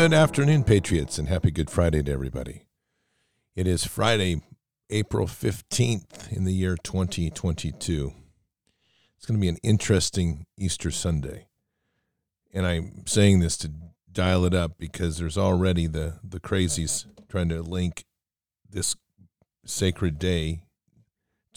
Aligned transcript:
Good 0.00 0.14
afternoon, 0.14 0.64
Patriots, 0.64 1.18
and 1.18 1.28
happy 1.28 1.50
Good 1.50 1.68
Friday 1.68 2.02
to 2.02 2.10
everybody. 2.10 2.62
It 3.54 3.66
is 3.66 3.84
Friday, 3.84 4.40
April 4.88 5.26
15th 5.26 6.32
in 6.32 6.44
the 6.44 6.54
year 6.54 6.78
2022. 6.82 8.14
It's 9.14 9.26
going 9.26 9.38
to 9.38 9.42
be 9.42 9.50
an 9.50 9.58
interesting 9.62 10.46
Easter 10.56 10.90
Sunday. 10.90 11.48
And 12.50 12.66
I'm 12.66 13.06
saying 13.06 13.40
this 13.40 13.58
to 13.58 13.70
dial 14.10 14.46
it 14.46 14.54
up 14.54 14.78
because 14.78 15.18
there's 15.18 15.36
already 15.36 15.86
the, 15.86 16.18
the 16.24 16.40
crazies 16.40 17.04
trying 17.28 17.50
to 17.50 17.60
link 17.60 18.06
this 18.70 18.96
sacred 19.66 20.18
day 20.18 20.62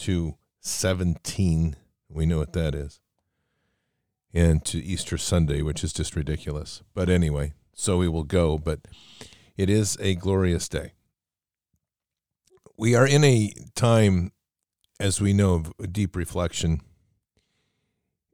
to 0.00 0.36
17. 0.60 1.76
We 2.10 2.26
know 2.26 2.40
what 2.40 2.52
that 2.52 2.74
is. 2.74 3.00
And 4.34 4.62
to 4.66 4.84
Easter 4.84 5.16
Sunday, 5.16 5.62
which 5.62 5.82
is 5.82 5.94
just 5.94 6.14
ridiculous. 6.14 6.82
But 6.92 7.08
anyway, 7.08 7.54
so 7.74 7.98
we 7.98 8.08
will 8.08 8.24
go. 8.24 8.58
But 8.58 8.80
it 9.56 9.70
is 9.70 9.96
a 10.00 10.14
glorious 10.14 10.68
day. 10.68 10.92
We 12.76 12.94
are 12.94 13.06
in 13.06 13.22
a 13.24 13.52
time, 13.74 14.32
as 14.98 15.20
we 15.20 15.32
know, 15.32 15.54
of 15.54 15.92
deep 15.92 16.16
reflection. 16.16 16.80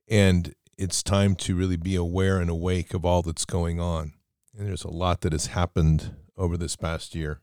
And 0.09 0.55
it's 0.79 1.03
time 1.03 1.35
to 1.37 1.55
really 1.55 1.77
be 1.77 1.95
aware 1.95 2.39
and 2.39 2.49
awake 2.49 2.95
of 2.95 3.05
all 3.05 3.23
that's 3.23 3.45
going 3.45 3.79
on. 3.79 4.15
And 4.57 4.67
there's 4.67 4.85
a 4.85 4.91
lot 4.91 5.21
that 5.21 5.33
has 5.33 5.47
happened 5.49 6.15
over 6.37 6.57
this 6.57 6.75
past 6.75 7.15
year 7.15 7.41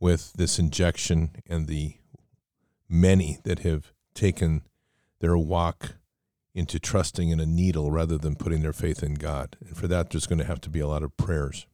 with 0.00 0.32
this 0.32 0.58
injection 0.58 1.30
and 1.46 1.66
the 1.66 1.96
many 2.88 3.38
that 3.44 3.60
have 3.60 3.92
taken 4.14 4.62
their 5.20 5.36
walk 5.36 5.96
into 6.54 6.78
trusting 6.78 7.30
in 7.30 7.40
a 7.40 7.46
needle 7.46 7.90
rather 7.90 8.18
than 8.18 8.34
putting 8.34 8.62
their 8.62 8.72
faith 8.72 9.02
in 9.02 9.14
God. 9.14 9.56
And 9.64 9.76
for 9.76 9.86
that, 9.88 10.10
there's 10.10 10.26
going 10.26 10.40
to 10.40 10.44
have 10.44 10.60
to 10.62 10.70
be 10.70 10.80
a 10.80 10.88
lot 10.88 11.02
of 11.02 11.16
prayers. 11.16 11.66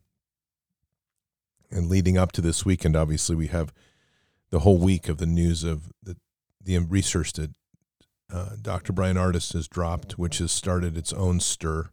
And 1.71 1.89
leading 1.89 2.19
up 2.19 2.33
to 2.33 2.41
this 2.41 2.65
weekend, 2.65 2.95
obviously, 2.95 3.35
we 3.35 3.49
have 3.49 3.73
the 4.51 4.61
whole 4.61 4.79
week 4.79 5.09
of 5.09 5.19
the 5.19 5.27
news 5.27 5.65
of 5.65 5.91
the, 6.03 6.17
the 6.63 6.79
research 6.79 7.33
that 7.35 7.51
uh, 8.33 8.51
Dr. 8.61 8.93
Bryan 8.93 9.17
Ardis 9.17 9.53
has 9.55 9.69
dropped, 9.69 10.19
which 10.19 10.39
has 10.39 10.53
started 10.53 10.97
its 10.97 11.13
own 11.13 11.41
stir. 11.41 11.91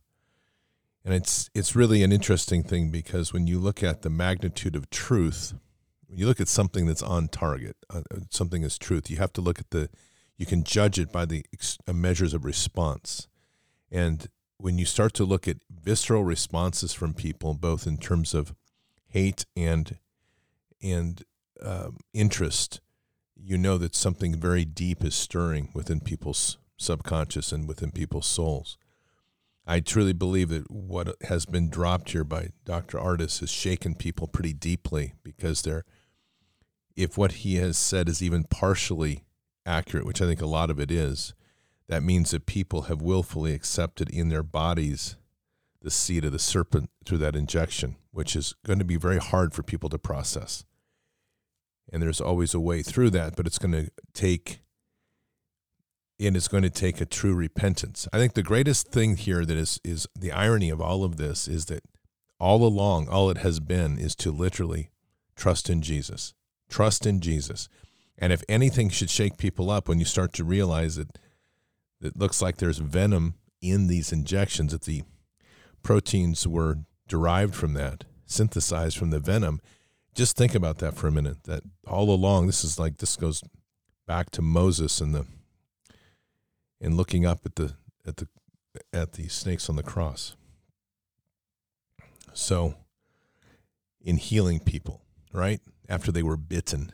And 1.05 1.13
it's 1.13 1.49
it's 1.53 1.75
really 1.75 2.01
an 2.01 2.13
interesting 2.13 2.63
thing 2.63 2.89
because 2.89 3.33
when 3.33 3.45
you 3.45 3.59
look 3.59 3.83
at 3.83 4.03
the 4.03 4.09
magnitude 4.09 4.75
of 4.75 4.89
truth, 4.89 5.53
you 6.09 6.25
look 6.25 6.39
at 6.39 6.47
something 6.47 6.85
that's 6.85 7.03
on 7.03 7.27
target, 7.27 7.75
uh 7.89 8.01
something 8.29 8.63
is 8.63 8.77
truth, 8.77 9.09
you 9.09 9.17
have 9.17 9.33
to 9.33 9.41
look 9.41 9.59
at 9.59 9.71
the 9.71 9.89
you 10.37 10.45
can 10.45 10.63
judge 10.63 10.99
it 10.99 11.11
by 11.11 11.25
the 11.25 11.45
uh, 11.87 11.93
measures 11.93 12.33
of 12.33 12.45
response. 12.45 13.27
And 13.91 14.27
when 14.57 14.77
you 14.77 14.85
start 14.85 15.13
to 15.15 15.25
look 15.25 15.47
at 15.47 15.57
visceral 15.69 16.23
responses 16.23 16.93
from 16.93 17.13
people, 17.13 17.53
both 17.53 17.85
in 17.85 17.97
terms 17.97 18.33
of 18.33 18.53
hate 19.07 19.45
and 19.55 19.97
and 20.81 21.23
um, 21.61 21.97
interest, 22.13 22.81
you 23.35 23.57
know 23.57 23.77
that 23.77 23.95
something 23.95 24.35
very 24.35 24.65
deep 24.65 25.03
is 25.03 25.15
stirring 25.15 25.69
within 25.73 26.01
people's 26.01 26.57
subconscious 26.77 27.51
and 27.51 27.67
within 27.67 27.91
people's 27.91 28.25
souls. 28.25 28.77
I 29.65 29.79
truly 29.79 30.11
believe 30.13 30.49
that 30.49 30.69
what 30.69 31.15
has 31.23 31.45
been 31.45 31.69
dropped 31.69 32.11
here 32.11 32.25
by 32.25 32.49
Dr. 32.65 32.97
Ardis 32.97 33.39
has 33.39 33.49
shaken 33.49 33.95
people 33.95 34.27
pretty 34.27 34.51
deeply 34.51 35.13
because 35.23 35.61
they're, 35.61 35.85
if 36.97 37.17
what 37.17 37.31
he 37.31 37.55
has 37.55 37.77
said 37.77 38.09
is 38.09 38.21
even 38.21 38.43
partially 38.43 39.23
accurate, 39.65 40.05
which 40.05 40.21
I 40.21 40.25
think 40.25 40.41
a 40.41 40.47
lot 40.47 40.69
of 40.69 40.79
it 40.79 40.91
is, 40.91 41.33
that 41.87 42.03
means 42.03 42.31
that 42.31 42.45
people 42.45 42.83
have 42.83 43.01
willfully 43.01 43.53
accepted 43.53 44.09
in 44.09 44.29
their 44.29 44.43
bodies 44.43 45.15
the 45.81 45.91
seed 45.91 46.23
of 46.25 46.31
the 46.31 46.39
serpent 46.39 46.89
through 47.05 47.17
that 47.19 47.35
injection, 47.35 47.97
which 48.11 48.35
is 48.35 48.55
going 48.65 48.79
to 48.79 48.85
be 48.85 48.95
very 48.95 49.17
hard 49.17 49.53
for 49.53 49.63
people 49.63 49.89
to 49.89 49.99
process. 49.99 50.63
And 51.91 52.01
there's 52.01 52.21
always 52.21 52.53
a 52.53 52.59
way 52.59 52.81
through 52.81 53.09
that, 53.11 53.35
but 53.35 53.45
it's 53.45 53.59
going 53.59 53.73
to 53.73 53.91
take 54.13 54.61
and 56.19 56.37
it's 56.37 56.47
going 56.47 56.63
to 56.63 56.69
take 56.69 57.01
a 57.01 57.05
true 57.05 57.33
repentance. 57.33 58.07
I 58.13 58.17
think 58.17 58.33
the 58.33 58.43
greatest 58.43 58.87
thing 58.87 59.17
here 59.17 59.45
that 59.45 59.57
is 59.57 59.79
is 59.83 60.07
the 60.17 60.31
irony 60.31 60.69
of 60.69 60.79
all 60.79 61.03
of 61.03 61.17
this 61.17 61.47
is 61.47 61.65
that 61.65 61.83
all 62.39 62.65
along 62.65 63.09
all 63.09 63.29
it 63.29 63.37
has 63.39 63.59
been 63.59 63.97
is 63.97 64.15
to 64.17 64.31
literally 64.31 64.89
trust 65.35 65.69
in 65.69 65.81
Jesus. 65.81 66.33
Trust 66.69 67.05
in 67.05 67.19
Jesus. 67.19 67.67
And 68.17 68.31
if 68.31 68.43
anything 68.47 68.89
should 68.89 69.09
shake 69.09 69.37
people 69.37 69.69
up 69.69 69.87
when 69.87 69.99
you 69.99 70.05
start 70.05 70.33
to 70.33 70.43
realize 70.43 70.95
that 70.95 71.17
it 72.01 72.17
looks 72.17 72.41
like 72.41 72.57
there's 72.57 72.77
venom 72.77 73.35
in 73.61 73.87
these 73.87 74.11
injections, 74.11 74.71
that 74.71 74.83
the 74.83 75.03
proteins 75.81 76.47
were 76.47 76.79
derived 77.07 77.55
from 77.55 77.73
that, 77.73 78.03
synthesized 78.25 78.97
from 78.97 79.09
the 79.09 79.19
venom. 79.19 79.61
Just 80.13 80.37
think 80.37 80.53
about 80.53 80.77
that 80.79 80.95
for 80.95 81.07
a 81.07 81.11
minute. 81.11 81.43
That 81.45 81.63
all 81.87 82.09
along, 82.09 82.47
this 82.47 82.63
is 82.63 82.77
like 82.77 82.97
this 82.97 83.15
goes 83.15 83.41
back 84.05 84.29
to 84.31 84.41
Moses 84.41 85.01
and 85.01 85.15
the 85.15 85.25
and 86.79 86.95
looking 86.97 87.25
up 87.25 87.39
at 87.45 87.55
the 87.55 87.73
at 88.05 88.17
the 88.17 88.27
at 88.91 89.13
the 89.13 89.27
snakes 89.27 89.69
on 89.69 89.75
the 89.75 89.83
cross. 89.83 90.35
So, 92.33 92.75
in 94.01 94.17
healing 94.17 94.59
people, 94.59 95.01
right 95.31 95.61
after 95.87 96.11
they 96.11 96.23
were 96.23 96.37
bitten, 96.37 96.91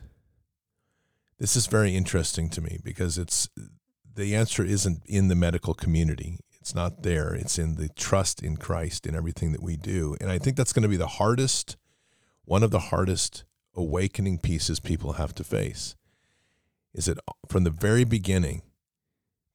this 1.40 1.56
is 1.56 1.68
very 1.68 1.96
interesting 1.96 2.50
to 2.50 2.62
me 2.62 2.80
because 2.84 3.18
it's 3.18 3.50
the 4.14 4.36
answer 4.36 4.64
isn't 4.64 5.02
in 5.06 5.30
the 5.30 5.36
medical 5.36 5.74
community. 5.74 6.40
It's 6.60 6.76
not 6.76 7.04
there. 7.04 7.34
It's 7.34 7.58
in 7.58 7.76
the 7.76 7.90
trust 7.90 8.44
in 8.44 8.58
Christ 8.58 9.08
in 9.08 9.16
everything 9.16 9.54
that 9.54 9.64
we 9.64 9.78
do. 9.78 10.18
And 10.20 10.30
I 10.30 10.38
think 10.38 10.58
that's 10.58 10.74
going 10.74 10.84
to 10.84 10.90
be 10.90 10.98
the 10.98 11.08
hardest, 11.08 11.78
one 12.44 12.62
of 12.62 12.72
the 12.72 12.80
hardest 12.80 13.46
awakening 13.74 14.40
pieces 14.40 14.80
people 14.82 15.14
have 15.14 15.34
to 15.36 15.44
face. 15.44 15.96
Is 16.94 17.06
that 17.06 17.20
from 17.48 17.64
the 17.64 17.70
very 17.70 18.04
beginning, 18.04 18.64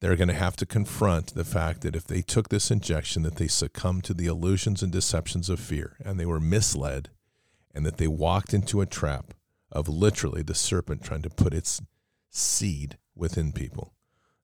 they're 0.01 0.15
going 0.15 0.29
to 0.29 0.33
have 0.33 0.55
to 0.57 0.65
confront 0.65 1.35
the 1.35 1.45
fact 1.45 1.81
that 1.81 1.95
if 1.95 2.05
they 2.05 2.21
took 2.21 2.49
this 2.49 2.71
injection, 2.71 3.21
that 3.23 3.35
they 3.35 3.47
succumbed 3.47 4.03
to 4.05 4.13
the 4.13 4.25
illusions 4.25 4.81
and 4.81 4.91
deceptions 4.91 5.49
of 5.49 5.59
fear 5.59 5.97
and 6.03 6.19
they 6.19 6.25
were 6.25 6.39
misled 6.39 7.09
and 7.73 7.85
that 7.85 7.97
they 7.97 8.07
walked 8.07 8.53
into 8.53 8.81
a 8.81 8.85
trap 8.85 9.33
of 9.75 9.87
literally 9.87 10.41
the 10.41 10.55
serpent 10.55 11.03
trying 11.03 11.21
to 11.21 11.29
put 11.29 11.53
its 11.53 11.81
seed 12.31 12.97
within 13.15 13.51
people. 13.51 13.93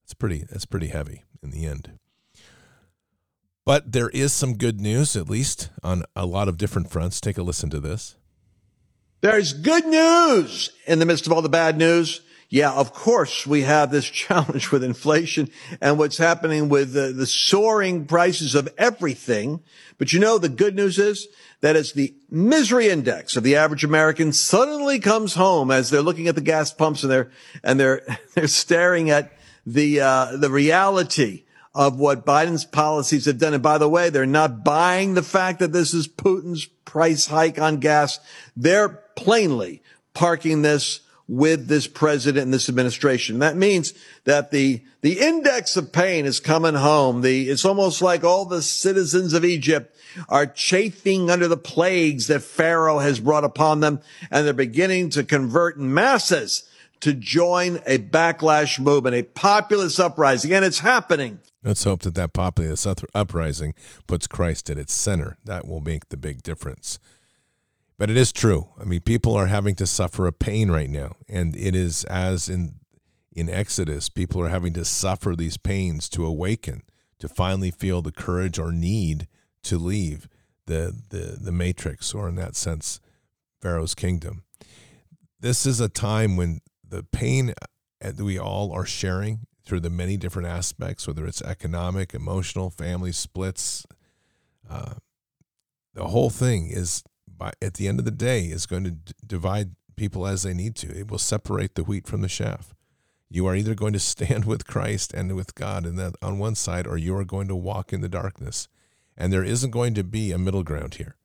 It's 0.04 0.14
pretty 0.14 0.46
that's 0.50 0.66
pretty 0.66 0.88
heavy 0.88 1.24
in 1.42 1.52
the 1.52 1.66
end. 1.66 1.98
But 3.66 3.92
there 3.92 4.10
is 4.10 4.34
some 4.34 4.58
good 4.58 4.82
news, 4.82 5.16
at 5.16 5.30
least 5.30 5.70
on 5.84 6.04
a 6.16 6.26
lot 6.26 6.48
of 6.48 6.58
different 6.58 6.92
fronts. 6.92 7.22
Take 7.22 7.38
a 7.38 7.44
listen 7.44 7.70
to 7.70 7.80
this. 7.80 8.16
There's 9.22 9.54
good 9.54 9.86
news 9.86 10.72
in 10.88 11.00
the 11.00 11.06
midst 11.06 11.28
of 11.28 11.32
all 11.32 11.44
the 11.44 11.50
bad 11.50 11.78
news. 11.78 12.22
Yeah, 12.50 12.74
of 12.74 12.92
course 12.92 13.48
we 13.48 13.62
have 13.62 13.92
this 13.92 14.06
challenge 14.10 14.72
with 14.72 14.84
inflation 14.84 15.50
and 15.80 15.98
what's 15.98 16.18
happening 16.18 16.70
with 16.70 16.92
the, 16.94 17.14
the 17.14 17.28
soaring 17.28 18.06
prices 18.06 18.56
of 18.56 18.68
everything. 18.78 19.62
But 19.98 20.12
you 20.12 20.20
know, 20.20 20.38
the 20.38 20.50
good 20.50 20.76
news 20.76 21.00
is 21.00 21.28
that 21.62 21.76
as 21.76 21.94
the 21.94 22.14
misery 22.30 22.90
index 22.90 23.36
of 23.36 23.44
the 23.44 23.56
average 23.56 23.84
American 23.84 24.34
suddenly 24.34 25.00
comes 25.00 25.36
home 25.36 25.72
as 25.72 25.90
they're 25.90 26.02
looking 26.02 26.28
at 26.28 26.36
the 26.36 26.42
gas 26.42 26.74
pumps 26.74 27.04
and 27.04 27.12
they're, 27.12 27.32
and 27.64 27.80
they're, 27.80 28.02
they're 28.36 28.48
staring 28.48 29.10
at 29.10 29.32
the, 29.66 30.02
uh, 30.02 30.38
the 30.38 30.50
reality 30.50 31.44
of 31.74 31.98
what 31.98 32.26
Biden's 32.26 32.66
policies 32.66 33.26
have 33.26 33.38
done. 33.38 33.54
And 33.54 33.64
by 33.64 33.78
the 33.78 33.88
way, 33.88 34.10
they're 34.10 34.26
not 34.26 34.64
buying 34.64 35.14
the 35.14 35.24
fact 35.24 35.60
that 35.60 35.72
this 35.72 35.94
is 35.94 36.08
Putin's 36.08 36.66
price 36.66 37.28
hike 37.28 37.60
on 37.60 37.78
gas. 37.78 38.20
They're 38.58 38.90
plainly 39.16 39.82
parking 40.14 40.62
this 40.62 41.00
with 41.32 41.68
this 41.68 41.88
president 41.88 42.44
and 42.44 42.54
this 42.54 42.68
administration. 42.68 43.40
That 43.40 43.56
means 43.56 43.94
that 44.26 44.52
the, 44.52 44.84
the 45.00 45.18
index 45.18 45.78
of 45.78 45.94
pain 45.94 46.26
is 46.26 46.42
coming 46.42 46.74
home. 46.74 47.22
The, 47.22 47.50
it's 47.50 47.64
almost 47.64 48.02
like 48.02 48.26
all 48.26 48.44
the 48.44 48.62
citizens 48.62 49.32
of 49.32 49.46
Egypt 49.46 49.96
are 50.28 50.46
chafing 50.46 51.30
under 51.30 51.48
the 51.48 51.56
plagues 51.56 52.28
that 52.28 52.42
Pharaoh 52.42 53.00
has 53.00 53.22
brought 53.22 53.46
upon 53.46 53.80
them, 53.80 54.02
and 54.30 54.46
they're 54.46 54.54
beginning 54.54 55.10
to 55.12 55.24
convert 55.24 55.78
in 55.78 55.94
masses 55.94 56.70
to 57.00 57.14
join 57.14 57.78
a 57.86 57.98
backlash 57.98 58.78
movement, 58.78 59.16
a 59.16 59.24
populist 59.24 60.02
uprising, 60.02 60.52
and 60.52 60.66
it's 60.66 60.80
happening. 60.80 61.40
Let's 61.64 61.86
hope 61.86 62.02
that 62.02 62.16
that 62.16 62.34
populist 62.34 62.86
uprising 63.16 63.74
puts 64.06 64.28
Christ 64.28 64.70
at 64.70 64.78
its 64.78 64.92
center. 64.92 65.38
That 65.46 65.66
will 65.66 65.80
make 65.80 66.10
the 66.10 66.18
big 66.18 66.44
difference. 66.44 67.00
But 68.02 68.10
it 68.10 68.18
is 68.18 68.32
true. 68.32 68.68
I 68.82 68.84
mean, 68.84 69.02
people 69.02 69.36
are 69.36 69.46
having 69.46 69.76
to 69.76 69.86
suffer 69.86 70.26
a 70.26 70.34
pain 70.34 70.72
right 70.72 70.90
now, 70.90 71.18
and 71.30 71.56
it 71.56 71.76
is 71.76 72.04
as 72.06 72.50
in 72.50 72.80
in 73.32 73.48
Exodus, 73.48 74.10
people 74.10 74.42
are 74.42 74.50
having 74.50 74.74
to 74.74 74.86
suffer 74.86 75.36
these 75.36 75.58
pains 75.58 76.10
to 76.10 76.26
awaken, 76.26 76.82
to 77.20 77.30
finally 77.30 77.70
feel 77.70 78.02
the 78.02 78.12
courage 78.12 78.58
or 78.58 78.72
need 78.72 79.28
to 79.66 79.78
leave 79.78 80.28
the 80.66 81.00
the 81.10 81.38
the 81.40 81.52
matrix, 81.52 82.12
or 82.16 82.28
in 82.28 82.34
that 82.38 82.56
sense, 82.56 83.00
Pharaoh's 83.62 83.94
kingdom. 83.94 84.46
This 85.40 85.68
is 85.68 85.80
a 85.80 85.88
time 85.88 86.38
when 86.38 86.62
the 86.84 87.04
pain 87.04 87.54
that 88.00 88.20
we 88.20 88.40
all 88.40 88.72
are 88.72 88.84
sharing 88.84 89.46
through 89.64 89.82
the 89.82 89.92
many 89.92 90.18
different 90.18 90.48
aspects, 90.48 91.06
whether 91.06 91.28
it's 91.28 91.44
economic, 91.44 92.16
emotional, 92.16 92.72
family 92.72 93.12
splits, 93.12 93.86
uh, 94.68 94.96
the 95.94 96.08
whole 96.08 96.32
thing 96.32 96.72
is 96.72 97.04
by 97.42 97.52
at 97.60 97.74
the 97.74 97.88
end 97.88 97.98
of 97.98 98.06
the 98.06 98.12
day 98.12 98.46
is 98.46 98.68
going 98.68 98.84
to 98.84 98.92
d- 98.92 99.14
divide 99.26 99.72
people 99.96 100.28
as 100.28 100.44
they 100.44 100.54
need 100.54 100.76
to. 100.76 100.96
It 100.96 101.10
will 101.10 101.18
separate 101.18 101.74
the 101.74 101.84
wheat 101.84 102.08
from 102.08 102.22
the 102.22 102.28
chaff. 102.28 102.76
You 103.32 103.48
are 103.48 103.56
either 103.56 103.74
going 103.74 103.94
to 103.94 104.00
stand 104.00 104.46
with 104.52 104.68
Christ 104.68 105.12
and 105.12 105.36
with 105.36 105.56
God 105.56 105.86
and 105.88 105.98
that 105.98 106.16
on 106.22 106.38
one 106.38 106.54
side, 106.54 106.86
or 106.86 106.98
you 106.98 107.16
are 107.16 107.26
going 107.26 107.48
to 107.48 107.56
walk 107.56 107.92
in 107.92 108.02
the 108.02 108.10
darkness. 108.10 108.68
And 109.18 109.34
there 109.34 109.44
isn't 109.44 109.72
going 109.72 109.96
to 109.96 110.04
be 110.04 110.32
a 110.32 110.38
middle 110.38 110.64
ground 110.64 110.96
here. 110.96 111.16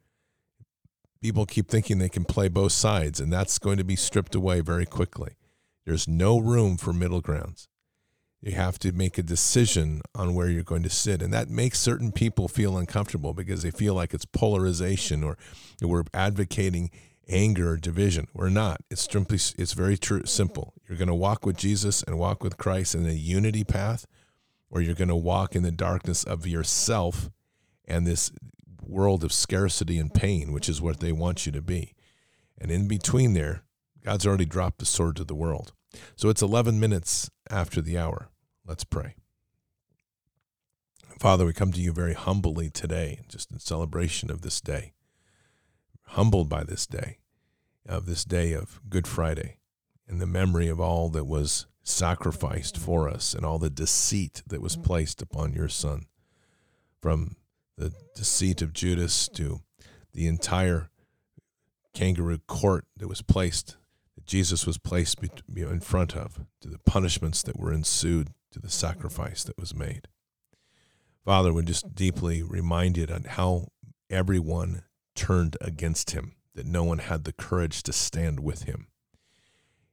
People 1.21 1.45
keep 1.45 1.69
thinking 1.69 1.99
they 1.99 2.09
can 2.09 2.25
play 2.25 2.49
both 2.49 2.73
sides, 2.73 3.21
and 3.21 3.31
that's 3.31 3.59
going 3.59 3.77
to 3.77 3.85
be 3.85 3.97
stripped 3.97 4.35
away 4.35 4.61
very 4.61 4.87
quickly. 4.87 5.37
There's 5.85 6.09
no 6.09 6.39
room 6.39 6.79
for 6.79 6.93
middle 6.93 7.21
grounds. 7.21 7.69
You 8.43 8.53
have 8.53 8.79
to 8.81 8.93
make 8.93 9.19
a 9.19 9.23
decision 9.23 10.03
on 10.15 10.35
where 10.35 10.49
you're 10.49 10.63
going 10.63 10.83
to 10.83 10.91
sit. 10.91 11.23
And 11.23 11.33
that 11.33 11.49
makes 11.49 11.79
certain 11.81 12.13
people 12.13 12.49
feel 12.49 12.77
uncomfortable 12.77 13.35
because 13.35 13.63
they 13.63 13.71
feel 13.71 13.95
like 13.95 14.15
it's 14.15 14.25
polarization 14.25 15.25
or 15.25 15.37
we're 15.81 16.05
advocating 16.15 16.91
anger 17.29 17.71
or 17.71 17.77
division. 17.77 18.29
We're 18.35 18.51
not. 18.51 18.83
It's 18.91 19.11
simply 19.11 19.39
it's 19.59 19.73
very 19.73 19.97
true 19.97 20.25
simple. 20.27 20.75
You're 20.89 20.99
going 20.99 21.09
to 21.09 21.15
walk 21.15 21.45
with 21.45 21.57
Jesus 21.57 22.03
and 22.03 22.19
walk 22.19 22.43
with 22.43 22.57
Christ 22.57 22.95
in 22.95 23.07
a 23.07 23.13
unity 23.13 23.65
path, 23.65 24.07
or 24.71 24.81
you're 24.81 24.95
going 24.95 25.09
to 25.09 25.17
walk 25.17 25.57
in 25.57 25.63
the 25.63 25.73
darkness 25.73 26.25
of 26.25 26.47
yourself 26.47 27.31
and 27.85 28.07
this 28.07 28.31
world 28.83 29.25
of 29.25 29.33
scarcity 29.33 29.99
and 29.99 30.13
pain, 30.13 30.53
which 30.53 30.69
is 30.69 30.81
what 30.81 31.01
they 31.01 31.13
want 31.13 31.47
you 31.47 31.53
to 31.53 31.63
be. 31.63 31.95
And 32.59 32.71
in 32.71 32.89
between 32.89 33.35
there, 33.35 33.65
God's 34.05 34.27
already 34.27 34.45
dropped 34.45 34.79
the 34.79 34.87
sword 34.87 35.17
to 35.17 35.25
the 35.25 35.35
world. 35.35 35.73
So 36.15 36.29
it's 36.29 36.43
11 36.43 36.79
minutes 36.79 37.31
after 37.51 37.81
the 37.81 37.99
hour. 37.99 38.31
Let's 38.67 38.85
pray. 38.85 39.15
Father, 41.19 41.47
we 41.47 41.53
come 41.53 41.73
to 41.73 41.81
you 41.81 41.93
very 41.93 42.15
humbly 42.15 42.69
today, 42.69 43.21
just 43.29 43.51
in 43.51 43.59
celebration 43.59 44.31
of 44.31 44.43
this 44.43 44.61
day. 44.61 44.93
Humbled 46.11 46.49
by 46.49 46.63
this 46.63 46.87
day, 46.87 47.19
of 47.87 48.07
this 48.07 48.25
day 48.25 48.53
of 48.53 48.81
Good 48.89 49.07
Friday, 49.07 49.57
in 50.09 50.19
the 50.19 50.27
memory 50.27 50.69
of 50.69 50.81
all 50.81 51.09
that 51.11 51.25
was 51.25 51.67
sacrificed 51.83 52.77
for 52.77 53.09
us 53.09 53.33
and 53.33 53.47
all 53.47 53.59
the 53.59 53.71
deceit 53.71 54.43
that 54.47 54.61
was 54.61 54.77
placed 54.77 55.23
upon 55.23 55.53
your 55.53 55.69
Son. 55.69 56.07
From 57.01 57.37
the 57.79 57.93
deceit 58.15 58.61
of 58.61 58.73
Judas 58.73 59.29
to 59.29 59.61
the 60.13 60.27
entire 60.27 60.91
kangaroo 61.95 62.39
court 62.47 62.85
that 62.97 63.09
was 63.09 63.23
placed, 63.23 63.77
Jesus 64.27 64.67
was 64.67 64.79
placed 64.79 65.19
in 65.55 65.81
front 65.81 66.17
of, 66.17 66.41
to 66.61 66.69
the 66.69 66.79
punishments 66.79 67.43
that 67.43 67.59
were 67.59 67.73
ensued, 67.73 68.29
to 68.53 68.59
the 68.59 68.71
sacrifice 68.71 69.45
that 69.45 69.59
was 69.59 69.75
made. 69.75 70.09
Father, 71.25 71.53
we're 71.53 71.63
just 71.63 71.95
deeply 71.95 72.43
reminded 72.43 73.11
on 73.11 73.25
how 73.25 73.69
everyone 74.09 74.83
turned 75.15 75.57
against 75.61 76.11
him, 76.11 76.37
that 76.55 76.67
no 76.67 76.85
one 76.85 76.99
had 76.99 77.25
the 77.25 77.33
courage 77.33 77.83
to 77.85 77.93
stand 77.93 78.41
with 78.41 78.65
him. 78.65 78.87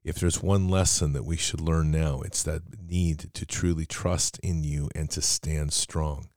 If 0.04 0.16
there's 0.16 0.44
one 0.44 0.68
lesson 0.68 1.14
that 1.14 1.26
we 1.26 1.38
should 1.38 1.62
learn 1.62 1.92
now, 1.92 2.22
it's 2.22 2.44
that 2.44 2.62
need 2.82 3.34
to 3.34 3.46
truly 3.46 3.86
trust 3.86 4.40
in 4.40 4.64
you 4.64 4.90
and 4.94 5.10
to 5.12 5.22
stand 5.22 5.74
strong 5.74 6.30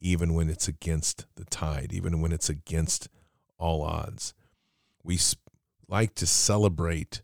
even 0.00 0.34
when 0.34 0.48
it's 0.48 0.68
against 0.68 1.26
the 1.36 1.44
tide, 1.44 1.92
even 1.92 2.20
when 2.20 2.32
it's 2.32 2.48
against 2.48 3.08
all 3.58 3.82
odds. 3.82 4.34
We 5.02 5.18
like 5.88 6.14
to 6.16 6.26
celebrate 6.26 7.22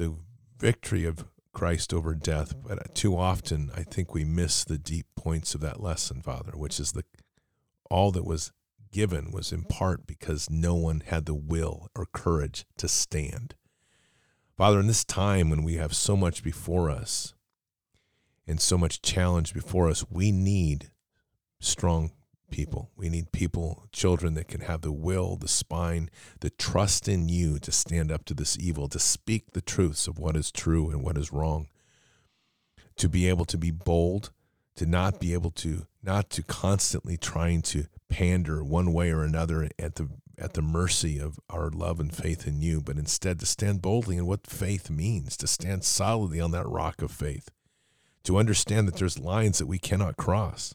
the 0.00 0.16
victory 0.58 1.04
of 1.04 1.26
Christ 1.52 1.92
over 1.92 2.14
death, 2.14 2.54
but 2.66 2.94
too 2.94 3.18
often 3.18 3.70
I 3.76 3.82
think 3.82 4.14
we 4.14 4.24
miss 4.24 4.64
the 4.64 4.78
deep 4.78 5.04
points 5.14 5.54
of 5.54 5.60
that 5.60 5.82
lesson, 5.82 6.22
Father, 6.22 6.52
which 6.54 6.80
is 6.80 6.92
the 6.92 7.04
all 7.90 8.10
that 8.12 8.24
was 8.24 8.50
given 8.90 9.30
was 9.30 9.52
in 9.52 9.64
part 9.64 10.06
because 10.06 10.48
no 10.48 10.74
one 10.74 11.02
had 11.04 11.26
the 11.26 11.34
will 11.34 11.88
or 11.94 12.06
courage 12.06 12.64
to 12.78 12.88
stand. 12.88 13.54
Father, 14.56 14.80
in 14.80 14.86
this 14.86 15.04
time 15.04 15.50
when 15.50 15.64
we 15.64 15.74
have 15.74 15.94
so 15.94 16.16
much 16.16 16.42
before 16.42 16.88
us 16.88 17.34
and 18.46 18.58
so 18.58 18.78
much 18.78 19.02
challenge 19.02 19.52
before 19.52 19.90
us, 19.90 20.06
we 20.08 20.32
need 20.32 20.90
strong 21.60 22.12
people. 22.50 22.90
We 22.96 23.08
need 23.08 23.32
people, 23.32 23.86
children 23.92 24.34
that 24.34 24.48
can 24.48 24.62
have 24.62 24.82
the 24.82 24.92
will, 24.92 25.36
the 25.36 25.48
spine, 25.48 26.10
the 26.40 26.50
trust 26.50 27.08
in 27.08 27.28
you 27.28 27.58
to 27.60 27.72
stand 27.72 28.10
up 28.10 28.24
to 28.26 28.34
this 28.34 28.58
evil, 28.58 28.88
to 28.88 28.98
speak 28.98 29.52
the 29.52 29.60
truths 29.60 30.06
of 30.06 30.18
what 30.18 30.36
is 30.36 30.50
true 30.50 30.90
and 30.90 31.02
what 31.02 31.16
is 31.16 31.32
wrong, 31.32 31.68
to 32.96 33.08
be 33.08 33.28
able 33.28 33.44
to 33.46 33.58
be 33.58 33.70
bold, 33.70 34.30
to 34.76 34.86
not 34.86 35.20
be 35.20 35.32
able 35.32 35.50
to, 35.50 35.86
not 36.02 36.30
to 36.30 36.42
constantly 36.42 37.16
trying 37.16 37.62
to 37.62 37.86
pander 38.08 38.62
one 38.64 38.92
way 38.92 39.10
or 39.10 39.22
another 39.22 39.68
at 39.78 39.96
the 39.96 40.08
at 40.38 40.54
the 40.54 40.62
mercy 40.62 41.18
of 41.18 41.38
our 41.50 41.68
love 41.68 42.00
and 42.00 42.14
faith 42.14 42.46
in 42.46 42.62
you, 42.62 42.80
but 42.80 42.96
instead 42.96 43.38
to 43.38 43.44
stand 43.44 43.82
boldly 43.82 44.16
in 44.16 44.26
what 44.26 44.46
faith 44.46 44.88
means, 44.88 45.36
to 45.36 45.46
stand 45.46 45.84
solidly 45.84 46.40
on 46.40 46.50
that 46.50 46.66
rock 46.66 47.02
of 47.02 47.10
faith, 47.10 47.50
to 48.24 48.38
understand 48.38 48.88
that 48.88 48.96
there's 48.96 49.18
lines 49.18 49.58
that 49.58 49.66
we 49.66 49.78
cannot 49.78 50.16
cross 50.16 50.74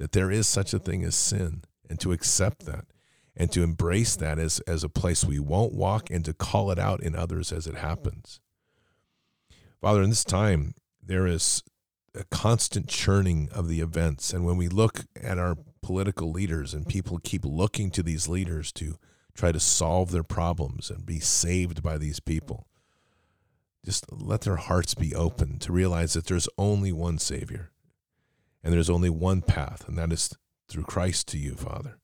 that 0.00 0.12
there 0.12 0.30
is 0.30 0.46
such 0.46 0.72
a 0.72 0.78
thing 0.78 1.04
as 1.04 1.14
sin 1.14 1.62
and 1.90 2.00
to 2.00 2.10
accept 2.10 2.64
that 2.64 2.86
and 3.36 3.52
to 3.52 3.62
embrace 3.62 4.16
that 4.16 4.38
as, 4.38 4.58
as 4.60 4.82
a 4.82 4.88
place 4.88 5.26
we 5.26 5.38
won't 5.38 5.74
walk 5.74 6.08
and 6.10 6.24
to 6.24 6.32
call 6.32 6.70
it 6.70 6.78
out 6.78 7.02
in 7.02 7.14
others 7.14 7.52
as 7.52 7.66
it 7.66 7.76
happens. 7.76 8.40
Father, 9.78 10.02
in 10.02 10.08
this 10.08 10.24
time, 10.24 10.74
there 11.02 11.26
is 11.26 11.62
a 12.14 12.24
constant 12.24 12.88
churning 12.88 13.50
of 13.52 13.68
the 13.68 13.80
events. 13.80 14.32
And 14.32 14.46
when 14.46 14.56
we 14.56 14.68
look 14.68 15.00
at 15.22 15.38
our 15.38 15.56
political 15.82 16.32
leaders 16.32 16.72
and 16.72 16.88
people 16.88 17.20
keep 17.22 17.44
looking 17.44 17.90
to 17.90 18.02
these 18.02 18.26
leaders 18.26 18.72
to 18.72 18.96
try 19.34 19.52
to 19.52 19.60
solve 19.60 20.12
their 20.12 20.24
problems 20.24 20.88
and 20.88 21.04
be 21.04 21.20
saved 21.20 21.82
by 21.82 21.98
these 21.98 22.20
people, 22.20 22.66
just 23.84 24.10
let 24.10 24.40
their 24.42 24.56
hearts 24.56 24.94
be 24.94 25.14
open 25.14 25.58
to 25.58 25.72
realize 25.72 26.14
that 26.14 26.24
there's 26.24 26.48
only 26.56 26.90
one 26.90 27.18
Savior 27.18 27.70
and 28.62 28.72
there's 28.72 28.90
only 28.90 29.10
one 29.10 29.42
path, 29.42 29.88
and 29.88 29.96
that 29.96 30.12
is 30.12 30.34
through 30.68 30.84
Christ 30.84 31.28
to 31.28 31.38
you, 31.38 31.54
Father. 31.54 31.98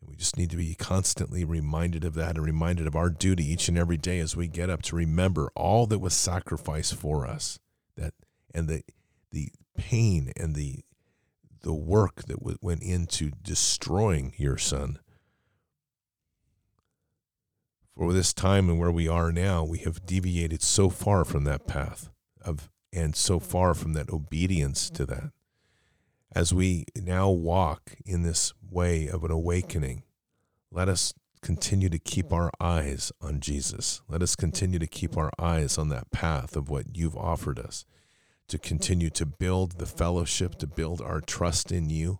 And 0.00 0.10
we 0.10 0.16
just 0.16 0.36
need 0.36 0.50
to 0.50 0.56
be 0.56 0.74
constantly 0.74 1.44
reminded 1.44 2.04
of 2.04 2.14
that 2.14 2.36
and 2.36 2.44
reminded 2.44 2.86
of 2.86 2.94
our 2.94 3.10
duty 3.10 3.44
each 3.44 3.68
and 3.68 3.78
every 3.78 3.96
day 3.96 4.18
as 4.18 4.36
we 4.36 4.46
get 4.46 4.70
up 4.70 4.82
to 4.82 4.96
remember 4.96 5.50
all 5.54 5.86
that 5.86 5.98
was 5.98 6.14
sacrificed 6.14 6.94
for 6.94 7.26
us. 7.26 7.58
That 7.96 8.14
and 8.54 8.68
the 8.68 8.82
the 9.30 9.50
pain 9.76 10.32
and 10.36 10.54
the 10.54 10.84
the 11.62 11.74
work 11.74 12.24
that 12.26 12.62
went 12.62 12.82
into 12.82 13.30
destroying 13.42 14.34
your 14.36 14.58
son. 14.58 14.98
For 17.96 18.12
this 18.12 18.34
time 18.34 18.68
and 18.68 18.78
where 18.78 18.92
we 18.92 19.08
are 19.08 19.32
now, 19.32 19.64
we 19.64 19.78
have 19.78 20.04
deviated 20.04 20.60
so 20.60 20.90
far 20.90 21.24
from 21.24 21.44
that 21.44 21.66
path 21.66 22.10
of 22.42 22.68
and 22.92 23.16
so 23.16 23.40
far 23.40 23.72
from 23.72 23.94
that 23.94 24.10
obedience 24.10 24.90
to 24.90 25.06
that 25.06 25.30
as 26.34 26.52
we 26.52 26.84
now 26.96 27.30
walk 27.30 27.94
in 28.04 28.22
this 28.22 28.52
way 28.70 29.06
of 29.08 29.22
an 29.24 29.30
awakening, 29.30 30.02
let 30.70 30.88
us 30.88 31.14
continue 31.42 31.88
to 31.88 31.98
keep 31.98 32.32
our 32.32 32.50
eyes 32.60 33.12
on 33.20 33.38
Jesus. 33.38 34.00
Let 34.08 34.22
us 34.22 34.34
continue 34.34 34.78
to 34.78 34.86
keep 34.86 35.16
our 35.16 35.30
eyes 35.38 35.78
on 35.78 35.90
that 35.90 36.10
path 36.10 36.56
of 36.56 36.68
what 36.68 36.96
you've 36.96 37.16
offered 37.16 37.58
us, 37.58 37.84
to 38.48 38.58
continue 38.58 39.10
to 39.10 39.26
build 39.26 39.72
the 39.72 39.86
fellowship, 39.86 40.56
to 40.56 40.66
build 40.66 41.00
our 41.00 41.20
trust 41.20 41.70
in 41.70 41.88
you, 41.88 42.18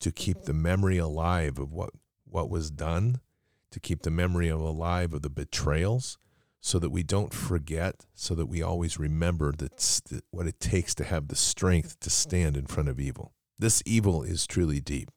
to 0.00 0.12
keep 0.12 0.42
the 0.42 0.52
memory 0.52 0.98
alive 0.98 1.58
of 1.58 1.72
what, 1.72 1.90
what 2.24 2.48
was 2.48 2.70
done, 2.70 3.20
to 3.72 3.80
keep 3.80 4.02
the 4.02 4.10
memory 4.10 4.48
alive 4.48 5.12
of 5.12 5.22
the 5.22 5.30
betrayals, 5.30 6.18
so 6.60 6.78
that 6.78 6.90
we 6.90 7.02
don't 7.02 7.32
forget, 7.32 8.06
so 8.14 8.34
that 8.34 8.46
we 8.46 8.62
always 8.62 8.98
remember 8.98 9.52
that 9.52 10.22
what 10.30 10.46
it 10.46 10.60
takes 10.60 10.94
to 10.96 11.04
have 11.04 11.28
the 11.28 11.36
strength 11.36 11.98
to 12.00 12.10
stand 12.10 12.56
in 12.56 12.66
front 12.66 12.88
of 12.88 12.98
evil. 12.98 13.32
This 13.58 13.82
evil 13.86 14.22
is 14.22 14.46
truly 14.46 14.80
deep. 14.80 15.10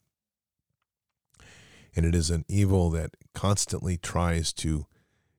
And 1.96 2.06
it 2.06 2.16
is 2.16 2.30
an 2.30 2.46
evil 2.48 2.90
that 2.92 3.12
constantly 3.34 3.98
tries 3.98 4.54
to 4.54 4.86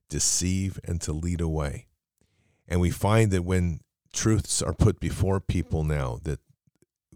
deceive 0.09 0.79
and 0.85 1.01
to 1.01 1.13
lead 1.13 1.41
away. 1.41 1.87
And 2.69 2.81
we 2.81 2.91
find 2.91 3.31
that 3.31 3.45
when 3.45 3.81
truths 4.13 4.61
are 4.61 4.75
put 4.75 5.01
before 5.01 5.41
people 5.41 5.85
now, 5.85 6.19
that 6.25 6.41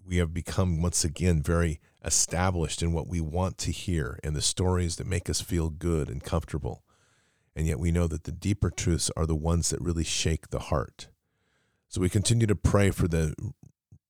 we 0.06 0.16
have 0.16 0.32
become 0.32 0.80
once 0.80 1.04
again 1.04 1.42
very 1.42 1.80
established 2.04 2.82
in 2.82 2.92
what 2.92 3.08
we 3.08 3.20
want 3.20 3.58
to 3.58 3.72
hear 3.72 4.18
and 4.22 4.34
the 4.34 4.40
stories 4.40 4.96
that 4.96 5.06
make 5.06 5.28
us 5.28 5.40
feel 5.40 5.68
good 5.68 6.08
and 6.08 6.22
comfortable. 6.22 6.82
And 7.56 7.66
yet 7.66 7.80
we 7.80 7.90
know 7.90 8.06
that 8.06 8.24
the 8.24 8.32
deeper 8.32 8.70
truths 8.70 9.10
are 9.16 9.24
the 9.24 9.34
ones 9.34 9.70
that 9.70 9.80
really 9.80 10.04
shake 10.04 10.50
the 10.50 10.58
heart. 10.58 11.08
So 11.88 12.02
we 12.02 12.10
continue 12.10 12.46
to 12.46 12.54
pray 12.54 12.90
for 12.90 13.08
the 13.08 13.34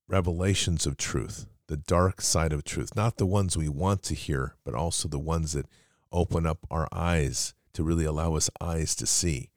revelations 0.09 0.85
of 0.85 0.97
truth, 0.97 1.47
the 1.69 1.77
dark 1.77 2.21
side 2.21 2.53
of 2.53 2.65
truth, 2.65 2.97
not 2.97 3.19
the 3.19 3.27
ones 3.27 3.57
we 3.57 3.69
want 3.69 4.03
to 4.05 4.15
hear, 4.15 4.57
but 4.65 4.75
also 4.75 5.09
the 5.09 5.21
ones 5.21 5.53
that 5.53 5.67
open 6.11 6.45
up 6.45 6.67
our 6.73 6.89
eyes 6.93 7.55
to 7.75 7.85
really 7.85 8.05
allow 8.05 8.35
us 8.35 8.51
eyes 8.61 8.97
to 8.97 9.07
see 9.07 9.51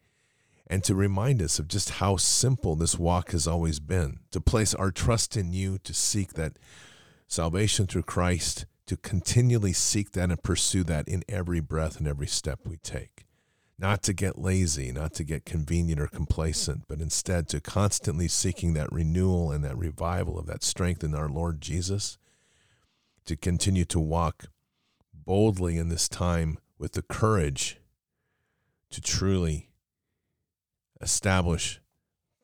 and 0.68 0.84
to 0.84 0.94
remind 0.94 1.42
us 1.42 1.58
of 1.58 1.68
just 1.68 1.92
how 1.92 2.16
simple 2.16 2.76
this 2.76 3.00
walk 3.00 3.32
has 3.32 3.48
always 3.48 3.80
been 3.80 4.20
to 4.30 4.40
place 4.40 4.76
our 4.76 4.92
trust 4.92 5.36
in 5.36 5.52
you, 5.52 5.80
to 5.80 5.96
seek 5.96 6.34
that 6.34 6.60
salvation 7.28 7.88
through 7.88 8.04
Christ, 8.04 8.68
to 8.86 8.96
continually 8.98 9.74
seek 9.74 10.12
that 10.12 10.30
and 10.30 10.44
pursue 10.44 10.84
that 10.84 11.08
in 11.08 11.24
every 11.28 11.60
breath 11.60 11.98
and 11.98 12.08
every 12.08 12.28
step 12.28 12.60
we 12.66 12.78
take. 12.78 13.26
Not 13.82 14.04
to 14.04 14.14
get 14.14 14.38
lazy, 14.38 14.92
not 14.92 15.14
to 15.14 15.24
get 15.24 15.46
convenient 15.46 16.02
or 16.02 16.08
complacent, 16.08 16.84
but 16.90 17.00
instead 17.00 17.48
to 17.50 17.62
constantly 17.62 18.28
seeking 18.28 18.74
that 18.74 18.92
renewal 18.92 19.52
and 19.54 19.64
that 19.64 19.78
revival 19.78 20.38
of 20.38 20.48
that 20.48 20.64
strength 20.64 21.02
in 21.02 21.16
our 21.16 21.30
Lord 21.30 21.62
Jesus, 21.62 22.18
to 23.26 23.38
continue 23.38 23.86
to 23.86 24.00
walk 24.00 24.48
boldly 25.14 25.78
in 25.78 25.88
this 25.88 26.10
time 26.10 26.58
with 26.78 26.92
the 26.92 27.02
courage 27.02 27.80
to 28.90 29.00
truly 29.00 29.70
establish 31.00 31.80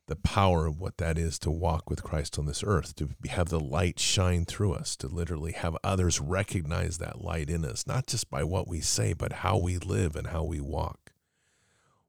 the 0.08 0.16
power 0.16 0.68
of 0.68 0.80
what 0.80 0.98
that 0.98 1.18
is 1.18 1.38
to 1.40 1.52
walk 1.52 1.90
with 1.90 2.04
Christ 2.04 2.40
on 2.40 2.46
this 2.46 2.64
earth, 2.66 2.96
to 2.96 3.10
have 3.28 3.50
the 3.50 3.60
light 3.60 4.00
shine 4.00 4.46
through 4.46 4.74
us, 4.74 4.96
to 4.98 5.08
literally 5.08 5.52
have 5.52 5.76
others 5.84 6.22
recognize 6.22 7.00
that 7.00 7.22
light 7.22 7.50
in 7.50 7.66
us, 7.66 7.86
not 7.86 8.08
just 8.08 8.30
by 8.30 8.44
what 8.44 8.68
we 8.70 8.80
say, 8.80 9.14
but 9.14 9.34
how 9.34 9.58
we 9.58 9.78
live 9.78 10.16
and 10.16 10.28
how 10.28 10.44
we 10.44 10.62
walk. 10.62 11.05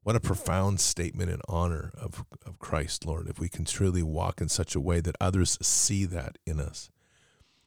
What 0.07 0.15
a 0.15 0.21
profound 0.21 0.79
statement 0.79 1.29
in 1.29 1.41
honor 1.49 1.91
of, 1.97 2.23
of 2.45 2.59
Christ, 2.59 3.05
Lord, 3.05 3.27
if 3.27 3.41
we 3.41 3.49
can 3.49 3.65
truly 3.65 4.01
walk 4.01 4.39
in 4.39 4.47
such 4.47 4.73
a 4.73 4.79
way 4.79 5.01
that 5.01 5.17
others 5.19 5.57
see 5.61 6.05
that 6.05 6.37
in 6.45 6.61
us, 6.61 6.89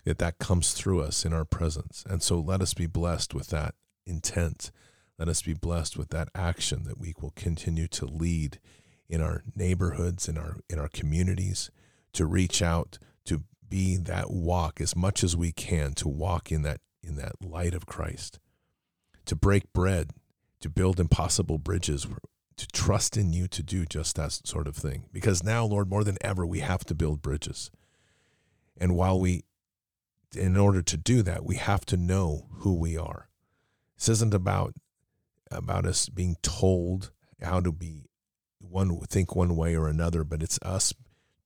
that 0.07 0.17
that 0.21 0.39
comes 0.39 0.73
through 0.73 1.03
us 1.03 1.27
in 1.27 1.35
our 1.35 1.45
presence. 1.45 2.03
And 2.09 2.23
so 2.23 2.41
let 2.41 2.63
us 2.63 2.73
be 2.73 2.87
blessed 2.87 3.35
with 3.35 3.49
that 3.49 3.75
intent. 4.07 4.71
Let 5.19 5.29
us 5.29 5.43
be 5.43 5.53
blessed 5.53 5.99
with 5.99 6.09
that 6.13 6.31
action 6.35 6.85
that 6.85 6.99
we 6.99 7.13
will 7.21 7.35
continue 7.37 7.87
to 7.89 8.07
lead 8.07 8.59
in 9.07 9.21
our 9.21 9.43
neighborhoods, 9.55 10.27
in 10.27 10.39
our 10.39 10.61
in 10.71 10.79
our 10.79 10.89
communities, 10.89 11.71
to 12.15 12.25
reach 12.25 12.63
out, 12.63 12.99
to 13.27 13.43
be 13.69 13.99
that 13.99 14.31
walk 14.31 14.81
as 14.81 14.97
much 14.97 15.23
as 15.23 15.37
we 15.37 15.53
can, 15.53 15.93
to 15.93 16.09
walk 16.09 16.51
in 16.51 16.63
that 16.63 16.81
in 17.03 17.17
that 17.17 17.35
light 17.43 17.75
of 17.75 17.85
Christ, 17.85 18.39
to 19.27 19.37
break 19.37 19.71
bread, 19.75 20.13
to 20.63 20.71
build 20.71 20.99
impossible 20.99 21.59
bridges, 21.59 22.07
to 22.61 22.67
trust 22.69 23.17
in 23.17 23.33
you 23.33 23.49
to 23.49 23.63
do 23.63 23.87
just 23.87 24.17
that 24.17 24.33
sort 24.33 24.67
of 24.67 24.77
thing. 24.77 25.07
Because 25.13 25.43
now, 25.43 25.65
Lord, 25.65 25.89
more 25.89 26.05
than 26.05 26.19
ever, 26.21 26.45
we 26.45 26.61
have 26.61 26.85
to 26.85 26.95
build 26.95 27.23
bridges. 27.23 27.71
And 28.77 28.95
while 28.95 29.19
we, 29.19 29.45
in 30.37 30.59
order 30.59 30.83
to 30.83 30.97
do 30.99 31.23
that, 31.23 31.43
we 31.43 31.57
have 31.57 31.87
to 31.87 31.97
know 31.97 32.49
who 32.59 32.75
we 32.75 32.99
are. 32.99 33.29
This 33.97 34.11
isn't 34.11 34.35
about 34.35 34.75
about 35.51 35.85
us 35.85 36.09
being 36.09 36.37
told 36.43 37.11
how 37.43 37.61
to 37.61 37.73
be 37.73 38.05
one 38.61 39.01
think 39.09 39.35
one 39.35 39.57
way 39.57 39.75
or 39.75 39.89
another, 39.89 40.23
but 40.23 40.43
it's 40.43 40.61
us 40.63 40.95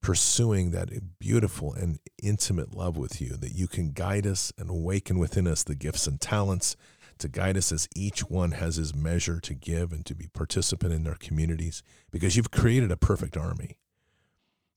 pursuing 0.03 0.73
that 0.73 0.91
beautiful 1.19 1.73
and 1.73 1.99
intimate 2.23 2.75
love 2.75 2.99
with 2.99 3.21
you, 3.21 3.37
that 3.39 3.55
you 3.55 3.67
can 3.67 3.93
guide 3.93 4.27
us 4.27 4.53
and 4.59 4.69
awaken 4.69 5.19
within 5.19 5.47
us 5.47 5.63
the 5.63 5.75
gifts 5.75 6.07
and 6.07 6.21
talents 6.21 6.77
to 7.19 7.29
guide 7.29 7.57
us 7.57 7.73
as 7.73 7.89
each 7.95 8.29
one 8.31 8.53
has 8.53 8.77
his 8.77 8.95
measure 8.95 9.41
to 9.41 9.55
give 9.55 9.93
and 9.93 10.05
to 10.07 10.15
be 10.15 10.29
participant 10.29 10.93
in 10.93 11.05
their 11.05 11.15
communities, 11.15 11.83
because 12.11 12.37
you've 12.37 12.51
created 12.51 12.91
a 12.91 12.97
perfect 12.97 13.37
army. 13.37 13.77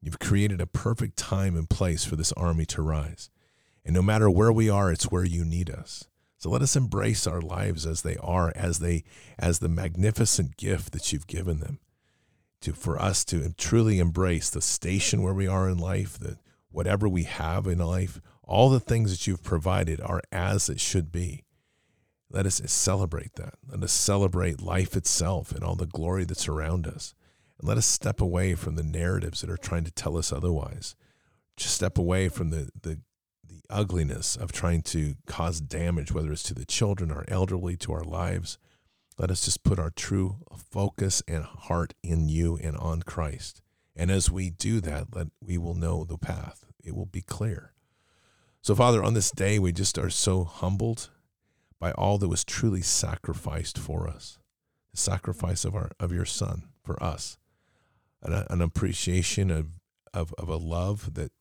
You've 0.01 0.19
created 0.19 0.61
a 0.61 0.67
perfect 0.67 1.17
time 1.17 1.55
and 1.55 1.69
place 1.69 2.05
for 2.05 2.15
this 2.15 2.31
army 2.33 2.65
to 2.67 2.81
rise. 2.81 3.29
And 3.83 3.93
no 3.93 4.01
matter 4.01 4.29
where 4.29 4.51
we 4.51 4.69
are, 4.69 4.91
it's 4.91 5.11
where 5.11 5.25
you 5.25 5.43
need 5.43 5.69
us. 5.69 6.07
So 6.37 6.49
let 6.51 6.61
us 6.61 6.75
embrace 6.75 7.25
our 7.25 7.41
lives 7.41 7.85
as 7.85 8.03
they 8.03 8.15
are, 8.17 8.53
as 8.55 8.79
they 8.79 9.03
as 9.39 9.59
the 9.59 9.69
magnificent 9.69 10.55
gift 10.55 10.93
that 10.93 11.11
you've 11.11 11.25
given 11.25 11.59
them 11.59 11.79
to 12.61 12.73
for 12.73 13.01
us 13.01 13.25
to 13.25 13.53
truly 13.57 13.99
embrace 13.99 14.49
the 14.49 14.61
station 14.61 15.21
where 15.21 15.33
we 15.33 15.47
are 15.47 15.67
in 15.67 15.77
life, 15.77 16.19
that 16.19 16.37
whatever 16.69 17.07
we 17.09 17.23
have 17.23 17.65
in 17.65 17.79
life, 17.79 18.21
all 18.43 18.69
the 18.69 18.79
things 18.79 19.11
that 19.11 19.25
you've 19.25 19.43
provided 19.43 19.99
are 20.01 20.21
as 20.31 20.69
it 20.69 20.79
should 20.79 21.11
be. 21.11 21.43
Let 22.29 22.45
us 22.45 22.61
celebrate 22.65 23.35
that. 23.35 23.55
Let 23.69 23.83
us 23.83 23.93
celebrate 23.93 24.61
life 24.61 24.95
itself 24.95 25.51
and 25.51 25.63
all 25.63 25.75
the 25.75 25.85
glory 25.85 26.25
that's 26.25 26.47
around 26.47 26.85
us. 26.85 27.13
And 27.59 27.67
let 27.67 27.77
us 27.77 27.85
step 27.85 28.19
away 28.19 28.53
from 28.55 28.75
the 28.75 28.83
narratives 28.83 29.41
that 29.41 29.49
are 29.49 29.57
trying 29.57 29.85
to 29.85 29.91
tell 29.91 30.17
us 30.17 30.31
otherwise. 30.31 30.95
Just 31.55 31.75
step 31.75 31.97
away 31.97 32.29
from 32.29 32.49
the, 32.49 32.69
the, 32.79 32.99
the 33.47 33.61
ugliness 33.69 34.35
of 34.35 34.51
trying 34.51 34.81
to 34.83 35.15
cause 35.25 35.61
damage, 35.61 36.11
whether 36.11 36.31
it's 36.31 36.43
to 36.43 36.53
the 36.53 36.65
children, 36.65 37.11
our 37.11 37.25
elderly, 37.27 37.77
to 37.77 37.93
our 37.93 38.03
lives. 38.03 38.57
Let 39.17 39.31
us 39.31 39.45
just 39.45 39.63
put 39.63 39.79
our 39.79 39.89
true 39.89 40.37
focus 40.55 41.23
and 41.27 41.43
heart 41.43 41.93
in 42.03 42.29
you 42.29 42.59
and 42.61 42.77
on 42.77 43.01
Christ. 43.01 43.61
And 43.95 44.11
as 44.11 44.29
we 44.29 44.51
do 44.51 44.79
that, 44.81 45.15
let, 45.15 45.27
we 45.41 45.57
will 45.57 45.73
know 45.73 46.03
the 46.03 46.19
path. 46.19 46.65
It 46.83 46.95
will 46.95 47.07
be 47.07 47.21
clear. 47.21 47.73
So, 48.61 48.75
Father, 48.75 49.03
on 49.03 49.15
this 49.15 49.31
day, 49.31 49.57
we 49.57 49.71
just 49.71 49.97
are 49.97 50.09
so 50.09 50.43
humbled 50.43 51.09
by 51.79 51.91
all 51.91 52.17
that 52.17 52.27
was 52.27 52.43
truly 52.43 52.81
sacrificed 52.81 53.77
for 53.77 54.07
us 54.07 54.39
the 54.91 54.97
sacrifice 54.97 55.65
of, 55.65 55.75
our, 55.75 55.91
of 55.99 56.11
your 56.11 56.25
Son 56.25 56.63
for 56.83 57.01
us, 57.01 57.37
an, 58.21 58.45
an 58.49 58.61
appreciation 58.61 59.51
of, 59.51 59.67
of, 60.13 60.33
of 60.37 60.49
a 60.49 60.55
love 60.55 61.13
that 61.13 61.31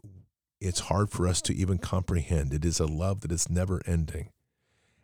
it's 0.61 0.81
hard 0.81 1.11
for 1.11 1.26
us 1.26 1.40
to 1.43 1.55
even 1.55 1.78
comprehend. 1.78 2.52
It 2.52 2.64
is 2.64 2.81
a 2.81 2.87
love 2.87 3.21
that 3.21 3.33
is 3.33 3.50
never 3.50 3.81
ending. 3.87 4.31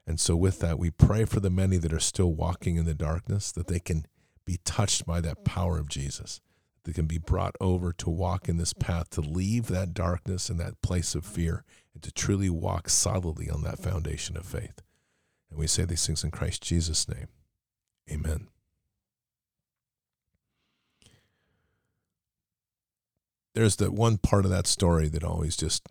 And 0.06 0.18
so, 0.18 0.34
with 0.34 0.58
that, 0.60 0.78
we 0.78 0.90
pray 0.90 1.24
for 1.24 1.40
the 1.40 1.50
many 1.50 1.76
that 1.76 1.92
are 1.92 2.00
still 2.00 2.32
walking 2.32 2.76
in 2.76 2.86
the 2.86 2.94
darkness 2.94 3.52
that 3.52 3.68
they 3.68 3.78
can 3.78 4.06
be 4.44 4.58
touched 4.64 5.06
by 5.06 5.20
that 5.20 5.44
power 5.44 5.78
of 5.78 5.88
Jesus. 5.88 6.40
They 6.84 6.92
can 6.92 7.06
be 7.06 7.18
brought 7.18 7.54
over 7.60 7.92
to 7.92 8.10
walk 8.10 8.48
in 8.48 8.56
this 8.56 8.72
path, 8.72 9.10
to 9.10 9.20
leave 9.20 9.68
that 9.68 9.94
darkness 9.94 10.48
and 10.48 10.58
that 10.58 10.82
place 10.82 11.14
of 11.14 11.24
fear, 11.24 11.64
and 11.94 12.02
to 12.02 12.10
truly 12.10 12.50
walk 12.50 12.88
solidly 12.88 13.48
on 13.48 13.62
that 13.62 13.78
foundation 13.78 14.36
of 14.36 14.44
faith. 14.44 14.82
And 15.52 15.58
we 15.58 15.66
say 15.66 15.84
these 15.84 16.06
things 16.06 16.24
in 16.24 16.30
Christ 16.30 16.62
Jesus' 16.62 17.08
name. 17.08 17.28
Amen. 18.10 18.48
There's 23.54 23.76
that 23.76 23.92
one 23.92 24.16
part 24.16 24.44
of 24.44 24.50
that 24.50 24.66
story 24.66 25.08
that 25.08 25.22
always 25.22 25.56
just 25.56 25.86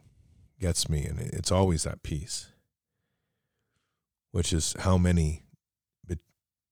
gets 0.60 0.90
me, 0.90 1.06
and 1.06 1.20
it's 1.20 1.52
always 1.52 1.84
that 1.84 2.04
piece 2.04 2.52
which 4.32 4.54
is 4.54 4.76
how 4.80 4.98
many 4.98 5.44
be- 6.06 6.18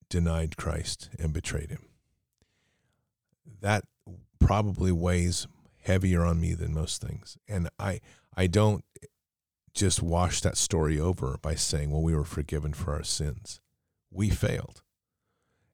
denied 0.09 0.57
Christ 0.57 1.09
and 1.19 1.33
betrayed 1.33 1.69
him. 1.69 1.85
That 3.61 3.83
probably 4.39 4.91
weighs 4.91 5.47
heavier 5.81 6.25
on 6.25 6.39
me 6.39 6.53
than 6.53 6.73
most 6.73 7.01
things. 7.01 7.37
And 7.47 7.69
I 7.77 7.99
I 8.35 8.47
don't 8.47 8.83
just 9.73 10.01
wash 10.01 10.41
that 10.41 10.57
story 10.57 10.99
over 10.99 11.37
by 11.41 11.55
saying, 11.55 11.91
well, 11.91 12.01
we 12.01 12.15
were 12.15 12.23
forgiven 12.23 12.73
for 12.73 12.93
our 12.93 13.03
sins. 13.03 13.59
We 14.11 14.29
failed. 14.29 14.81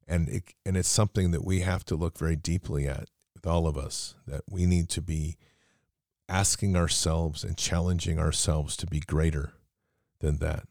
And 0.08 0.30
it, 0.30 0.54
and 0.66 0.78
it's 0.78 0.90
something 0.90 1.32
that 1.32 1.44
we 1.44 1.62
have 1.62 1.84
to 1.86 1.96
look 1.96 2.18
very 2.18 2.36
deeply 2.36 2.88
at 2.88 3.10
with 3.34 3.48
all 3.48 3.68
of 3.68 3.78
us, 3.78 4.16
that 4.28 4.42
we 4.50 4.66
need 4.66 4.90
to 4.90 5.02
be 5.02 5.38
asking 6.30 6.76
ourselves 6.76 7.44
and 7.44 7.58
challenging 7.58 8.20
ourselves 8.20 8.76
to 8.78 8.88
be 8.88 9.00
greater 9.00 9.54
than 10.20 10.38
that 10.38 10.68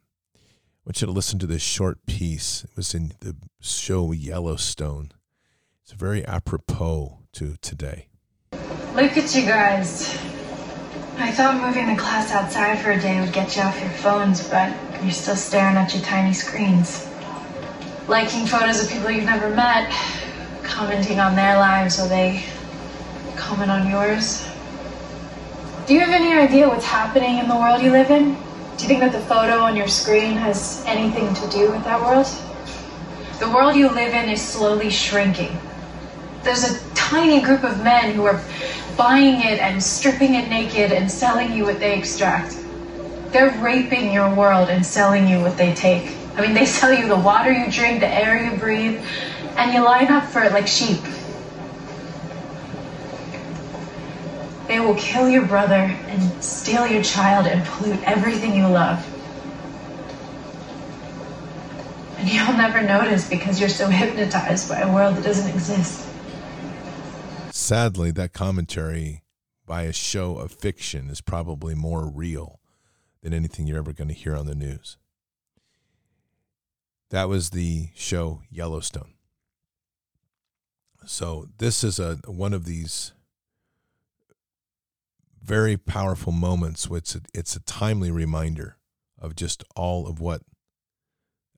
I 0.84 0.90
want 0.90 1.00
you 1.00 1.06
to 1.06 1.12
listen 1.12 1.38
to 1.38 1.46
this 1.46 1.62
short 1.62 2.04
piece. 2.04 2.64
It 2.64 2.76
was 2.76 2.94
in 2.94 3.14
the 3.20 3.34
show 3.58 4.12
Yellowstone. 4.12 5.12
It's 5.82 5.92
very 5.92 6.22
apropos 6.26 7.20
to 7.32 7.56
today. 7.62 8.08
Look 8.52 9.16
at 9.16 9.34
you 9.34 9.46
guys. 9.46 10.14
I 11.16 11.30
thought 11.30 11.60
moving 11.60 11.86
the 11.86 12.00
class 12.00 12.32
outside 12.32 12.80
for 12.80 12.90
a 12.90 13.00
day 13.00 13.20
would 13.20 13.32
get 13.32 13.56
you 13.56 13.62
off 13.62 13.80
your 13.80 13.90
phones, 13.90 14.46
but 14.48 14.74
you're 15.00 15.12
still 15.12 15.36
staring 15.36 15.76
at 15.76 15.94
your 15.94 16.02
tiny 16.02 16.32
screens. 16.32 17.08
Liking 18.08 18.46
photos 18.46 18.82
of 18.82 18.90
people 18.90 19.12
you've 19.12 19.24
never 19.24 19.48
met, 19.48 19.94
commenting 20.64 21.20
on 21.20 21.36
their 21.36 21.56
lives 21.56 21.98
while 21.98 22.08
they 22.08 22.42
comment 23.36 23.70
on 23.70 23.88
yours. 23.88 24.44
Do 25.86 25.94
you 25.94 26.00
have 26.00 26.10
any 26.10 26.32
idea 26.32 26.68
what's 26.68 26.84
happening 26.84 27.38
in 27.38 27.48
the 27.48 27.54
world 27.54 27.80
you 27.80 27.92
live 27.92 28.10
in? 28.10 28.34
Do 28.34 28.82
you 28.82 28.88
think 28.88 29.00
that 29.00 29.12
the 29.12 29.20
photo 29.20 29.60
on 29.60 29.76
your 29.76 29.88
screen 29.88 30.32
has 30.32 30.82
anything 30.84 31.32
to 31.32 31.48
do 31.50 31.70
with 31.70 31.84
that 31.84 32.00
world? 32.00 32.26
The 33.38 33.48
world 33.50 33.76
you 33.76 33.88
live 33.88 34.14
in 34.14 34.28
is 34.28 34.42
slowly 34.42 34.90
shrinking. 34.90 35.56
There's 36.42 36.64
a 36.64 36.94
tiny 36.94 37.40
group 37.40 37.62
of 37.62 37.84
men 37.84 38.14
who 38.14 38.24
are 38.24 38.42
buying 38.96 39.40
it 39.40 39.60
and 39.60 39.82
stripping 39.82 40.34
it 40.34 40.48
naked 40.48 40.92
and 40.92 41.10
selling 41.10 41.52
you 41.52 41.64
what 41.64 41.80
they 41.80 41.98
extract. 41.98 42.56
They're 43.32 43.50
raping 43.60 44.12
your 44.12 44.32
world 44.34 44.68
and 44.68 44.84
selling 44.84 45.26
you 45.26 45.40
what 45.40 45.56
they 45.56 45.74
take. 45.74 46.16
I 46.36 46.42
mean, 46.42 46.54
they 46.54 46.66
sell 46.78 46.92
you 46.92 47.08
the 47.08 47.16
water 47.16 47.52
you 47.52 47.70
drink, 47.70 48.00
the 48.00 48.08
air 48.08 48.50
you 48.50 48.56
breathe, 48.56 49.04
and 49.56 49.72
you 49.72 49.84
line 49.84 50.08
up 50.08 50.28
for 50.28 50.42
it 50.42 50.52
like 50.52 50.66
sheep. 50.66 51.00
They 54.66 54.80
will 54.80 54.94
kill 54.94 55.28
your 55.28 55.46
brother 55.46 55.74
and 55.74 56.42
steal 56.42 56.86
your 56.86 57.02
child 57.02 57.46
and 57.46 57.64
pollute 57.66 58.02
everything 58.04 58.56
you 58.56 58.66
love. 58.66 59.06
And 62.18 62.28
you'll 62.28 62.54
never 62.54 62.80
notice 62.80 63.28
because 63.28 63.60
you're 63.60 63.68
so 63.68 63.88
hypnotized 63.90 64.68
by 64.68 64.80
a 64.80 64.92
world 64.92 65.16
that 65.16 65.24
doesn't 65.24 65.50
exist. 65.50 66.08
Sadly, 67.64 68.10
that 68.10 68.34
commentary 68.34 69.22
by 69.64 69.84
a 69.84 69.92
show 69.94 70.36
of 70.36 70.52
fiction 70.52 71.08
is 71.08 71.22
probably 71.22 71.74
more 71.74 72.06
real 72.06 72.60
than 73.22 73.32
anything 73.32 73.66
you're 73.66 73.78
ever 73.78 73.94
going 73.94 74.08
to 74.08 74.12
hear 74.12 74.36
on 74.36 74.44
the 74.44 74.54
news. 74.54 74.98
That 77.08 77.26
was 77.26 77.50
the 77.50 77.88
show 77.94 78.42
Yellowstone. 78.50 79.14
So 81.06 81.46
this 81.56 81.82
is 81.82 81.98
a 81.98 82.18
one 82.26 82.52
of 82.52 82.66
these 82.66 83.14
very 85.42 85.78
powerful 85.78 86.32
moments. 86.32 86.90
Which 86.90 87.16
it's 87.32 87.56
a 87.56 87.60
timely 87.60 88.10
reminder 88.10 88.76
of 89.18 89.36
just 89.36 89.64
all 89.74 90.06
of 90.06 90.20
what 90.20 90.42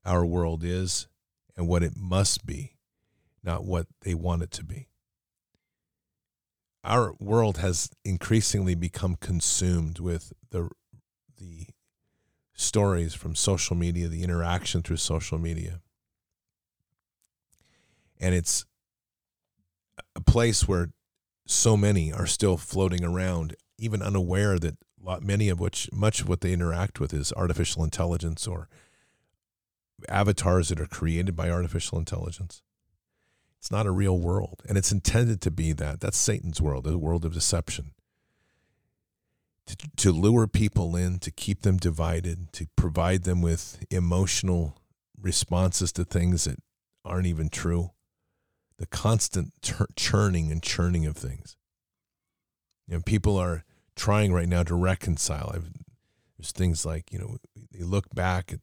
our 0.05 0.25
world 0.25 0.63
is 0.63 1.09
and 1.57 1.67
what 1.67 1.83
it 1.83 1.97
must 1.97 2.45
be, 2.45 2.77
not 3.43 3.65
what 3.65 3.87
they 4.03 4.13
want 4.13 4.43
it 4.43 4.51
to 4.51 4.63
be. 4.63 4.87
Our 6.87 7.13
world 7.19 7.57
has 7.57 7.89
increasingly 8.05 8.73
become 8.73 9.17
consumed 9.17 9.99
with 9.99 10.31
the 10.51 10.69
the 11.37 11.67
stories 12.55 13.13
from 13.13 13.35
social 13.35 13.75
media, 13.75 14.07
the 14.07 14.23
interaction 14.23 14.81
through 14.81 14.97
social 14.97 15.37
media. 15.37 15.81
And 18.19 18.33
it's 18.33 18.65
a 20.15 20.21
place 20.21 20.67
where 20.67 20.89
so 21.45 21.77
many 21.77 22.11
are 22.11 22.25
still 22.25 22.57
floating 22.57 23.03
around, 23.03 23.55
even 23.77 24.01
unaware 24.01 24.57
that 24.57 24.77
many 25.21 25.49
of 25.49 25.59
which, 25.59 25.89
much 25.91 26.21
of 26.21 26.29
what 26.29 26.41
they 26.41 26.53
interact 26.53 26.99
with 26.99 27.13
is 27.13 27.31
artificial 27.33 27.83
intelligence 27.83 28.47
or 28.47 28.69
avatars 30.09 30.69
that 30.69 30.79
are 30.79 30.87
created 30.87 31.35
by 31.35 31.49
artificial 31.49 31.99
intelligence. 31.99 32.63
It's 33.59 33.71
not 33.71 33.85
a 33.85 33.91
real 33.91 34.19
world, 34.19 34.61
and 34.67 34.77
it's 34.77 34.91
intended 34.91 35.41
to 35.41 35.51
be 35.51 35.73
that. 35.73 35.99
That's 35.99 36.17
Satan's 36.17 36.61
world, 36.61 36.87
a 36.87 36.97
world 36.97 37.25
of 37.25 37.33
deception 37.33 37.91
to, 39.67 39.75
to 39.97 40.11
lure 40.11 40.47
people 40.47 40.95
in, 40.95 41.19
to 41.19 41.31
keep 41.31 41.61
them 41.61 41.77
divided, 41.77 42.51
to 42.53 42.67
provide 42.75 43.23
them 43.23 43.41
with 43.41 43.83
emotional 43.91 44.77
responses 45.19 45.91
to 45.93 46.05
things 46.05 46.45
that 46.45 46.59
aren't 47.05 47.27
even 47.27 47.49
true. 47.49 47.91
The 48.77 48.87
constant 48.87 49.53
churning 49.95 50.51
and 50.51 50.61
churning 50.61 51.05
of 51.05 51.17
things. 51.17 51.57
Know, 52.87 53.01
people 53.01 53.35
are 53.37 53.65
trying 53.95 54.31
right 54.31 54.47
now 54.47 54.63
to 54.63 54.75
reconcile. 54.75 55.51
I've, 55.53 55.69
there's 56.37 56.51
things 56.51 56.85
like, 56.85 57.11
you 57.11 57.19
know, 57.19 57.37
they 57.71 57.83
look 57.83 58.13
back 58.13 58.53
at 58.53 58.59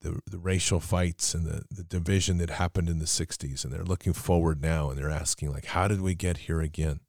the, 0.00 0.20
the 0.30 0.38
racial 0.38 0.80
fights 0.80 1.34
and 1.34 1.46
the, 1.46 1.64
the 1.70 1.82
division 1.82 2.38
that 2.38 2.50
happened 2.50 2.88
in 2.88 2.98
the 2.98 3.04
60s, 3.04 3.64
and 3.64 3.72
they're 3.72 3.82
looking 3.82 4.12
forward 4.12 4.62
now 4.62 4.90
and 4.90 4.98
they're 4.98 5.10
asking, 5.10 5.50
like, 5.50 5.66
how 5.66 5.88
did 5.88 6.00
we 6.00 6.14
get 6.14 6.38
here 6.38 6.60
again? 6.60 7.00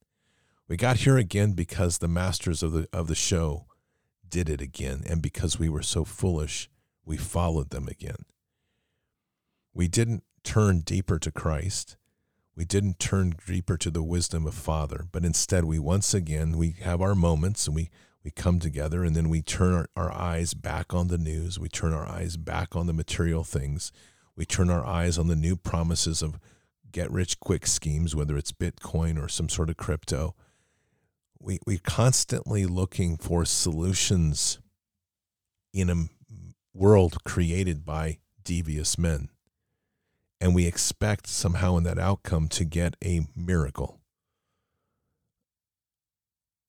We 0.68 0.78
got 0.78 0.98
here 0.98 1.18
again 1.18 1.54
because 1.54 1.98
the 1.98 2.08
masters 2.08 2.62
of 2.62 2.72
the 2.72 2.88
of 2.94 3.08
the 3.08 3.16
show 3.16 3.66
did 4.28 4.50
it 4.50 4.62
again 4.62 5.02
and 5.08 5.20
because 5.20 5.58
we 5.58 5.68
were 5.68 5.82
so 5.82 6.06
foolish, 6.06 6.70
we 7.04 7.18
followed 7.18 7.72
them 7.72 7.88
again. 7.88 8.26
We 9.74 9.88
didn't 9.88 10.24
turn 10.44 10.82
deeper 10.82 11.18
to 11.20 11.32
Christ. 11.32 11.98
We 12.56 12.66
didn't 12.66 13.00
turn 13.00 13.34
deeper 13.48 13.78
to 13.78 13.90
the 13.90 14.04
wisdom 14.04 14.46
of 14.46 14.54
Father, 14.54 15.06
but 15.12 15.26
instead 15.26 15.66
we 15.66 15.80
once 15.80 16.14
again 16.14 16.58
we 16.58 16.76
have 16.82 17.02
our 17.02 17.16
moments 17.16 17.66
and 17.66 17.76
we 17.76 17.90
we 18.24 18.32
come 18.32 18.60
together 18.60 19.04
and 19.04 19.16
then 19.16 19.30
we 19.30 19.42
turn 19.42 19.74
our, 19.74 19.88
our 19.96 20.12
eyes 20.12 20.54
back 20.54 20.94
on 20.94 21.08
the 21.08 21.18
news. 21.18 21.60
We 21.60 21.70
turn 21.70 21.94
our 21.94 22.06
eyes 22.06 22.38
back 22.38 22.76
on 22.76 22.88
the 22.88 22.94
material 22.94 23.44
things. 23.44 23.92
We 24.36 24.46
turn 24.46 24.70
our 24.70 24.86
eyes 24.86 25.18
on 25.18 25.28
the 25.28 25.36
new 25.36 25.56
promises 25.56 26.22
of 26.22 26.40
get 26.92 27.12
rich 27.12 27.40
quick 27.40 27.68
schemes, 27.68 28.16
whether 28.16 28.38
it's 28.38 28.52
Bitcoin 28.52 29.22
or 29.22 29.28
some 29.28 29.50
sort 29.50 29.70
of 29.70 29.78
crypto 29.78 30.36
we 31.40 31.60
we're 31.66 31.80
constantly 31.84 32.66
looking 32.66 33.18
for 33.18 33.46
solutions 33.46 34.60
in 35.74 35.90
a 35.90 36.06
world 36.74 37.24
created 37.24 37.86
by 37.86 38.18
devious 38.44 38.98
men 38.98 39.30
and 40.42 40.54
we 40.54 40.66
expect 40.66 41.28
somehow 41.28 41.78
in 41.78 41.84
that 41.84 42.00
outcome 42.00 42.48
to 42.48 42.66
get 42.66 42.96
a 43.04 43.22
miracle 43.36 43.99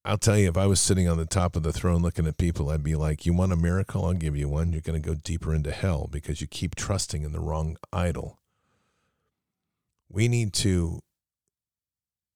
I'll 0.04 0.18
tell 0.18 0.38
you, 0.38 0.48
if 0.48 0.56
I 0.56 0.66
was 0.66 0.80
sitting 0.80 1.08
on 1.08 1.18
the 1.18 1.26
top 1.26 1.56
of 1.56 1.62
the 1.62 1.72
throne 1.72 2.00
looking 2.00 2.26
at 2.26 2.38
people, 2.38 2.70
I'd 2.70 2.82
be 2.82 2.96
like, 2.96 3.26
You 3.26 3.34
want 3.34 3.52
a 3.52 3.56
miracle? 3.56 4.06
I'll 4.06 4.14
give 4.14 4.36
you 4.36 4.48
one. 4.48 4.72
You're 4.72 4.80
going 4.80 5.00
to 5.00 5.06
go 5.06 5.14
deeper 5.14 5.54
into 5.54 5.72
hell 5.72 6.08
because 6.10 6.40
you 6.40 6.46
keep 6.46 6.74
trusting 6.74 7.22
in 7.22 7.32
the 7.32 7.40
wrong 7.40 7.76
idol. 7.92 8.38
We 10.08 10.26
need 10.26 10.54
to 10.54 11.00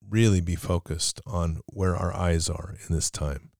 really 0.09 0.43
be 0.43 0.57
focused 0.57 1.23
on 1.27 1.61
where 1.67 1.97
our 1.97 2.15
eyes 2.15 2.51
are 2.51 2.77
in 2.87 2.95
this 2.95 3.11
time, 3.11 3.51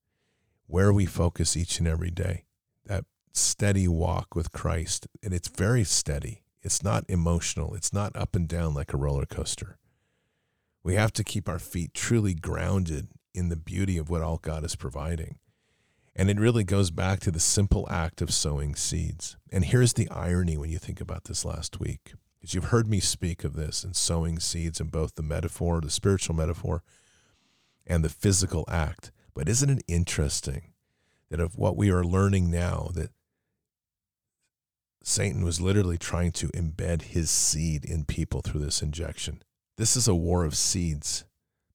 where 0.67 0.93
we 0.93 1.07
focus 1.07 1.57
each 1.57 1.79
and 1.79 1.89
every 1.89 2.11
day. 2.11 2.45
That 2.85 3.07
steady 3.33 3.89
walk 3.89 4.35
with 4.35 4.53
Christ, 4.53 5.07
and 5.23 5.33
it's 5.33 5.49
very 5.49 5.83
steady. 5.83 6.43
It's 6.63 6.83
not 6.83 7.05
emotional. 7.09 7.75
It's 7.75 7.93
not 7.93 8.15
up 8.15 8.37
and 8.37 8.47
down 8.47 8.75
like 8.75 8.93
a 8.93 8.99
roller 8.99 9.27
coaster. 9.27 9.79
We 10.83 10.95
have 10.95 11.13
to 11.15 11.25
keep 11.25 11.49
our 11.49 11.59
feet 11.59 11.95
truly 11.95 12.35
grounded 12.35 13.09
in 13.35 13.49
the 13.49 13.57
beauty 13.57 13.99
of 13.99 14.09
what 14.09 14.23
all 14.23 14.39
God 14.39 14.65
is 14.65 14.77
providing. 14.77 15.39
And 16.17 16.31
it 16.31 16.39
really 16.39 16.65
goes 16.65 16.91
back 16.91 17.21
to 17.21 17.31
the 17.31 17.41
simple 17.41 17.89
act 17.91 18.23
of 18.23 18.33
sowing 18.33 18.77
seeds. 18.77 19.37
And 19.51 19.65
here's 19.65 19.95
the 19.95 20.09
irony 20.11 20.57
when 20.57 20.71
you 20.71 20.79
think 20.79 21.01
about 21.01 21.25
this 21.25 21.45
last 21.45 21.81
week 21.81 22.15
because 22.39 22.55
you've 22.55 22.65
heard 22.67 22.87
me 22.87 23.01
speak 23.01 23.43
of 23.43 23.55
this 23.55 23.83
and 23.83 23.97
sowing 23.97 24.39
seeds 24.39 24.81
in 24.81 24.89
both 24.89 25.15
the 25.15 25.23
metaphor, 25.23 25.81
the 25.81 25.91
spiritual 25.91 26.37
metaphor, 26.37 26.83
and 27.87 28.05
the 28.05 28.09
physical 28.09 28.65
act. 28.69 29.11
But 29.35 29.49
isn't 29.49 29.71
it 29.71 29.83
interesting 29.89 30.73
that 31.31 31.41
of 31.41 31.57
what 31.57 31.77
we 31.77 31.91
are 31.91 32.05
learning 32.05 32.51
now 32.51 32.91
that 32.95 33.11
Satan 35.03 35.45
was 35.45 35.61
literally 35.61 35.99
trying 35.99 36.33
to 36.33 36.49
embed 36.49 37.03
his 37.03 37.31
seed 37.31 37.85
in 37.85 38.05
people 38.05 38.41
through 38.41 38.61
this 38.61 38.81
injection. 38.81 39.43
This 39.77 39.97
is 39.97 40.09
a 40.09 40.15
war 40.15 40.45
of 40.45 40.57
seeds. 40.57 41.25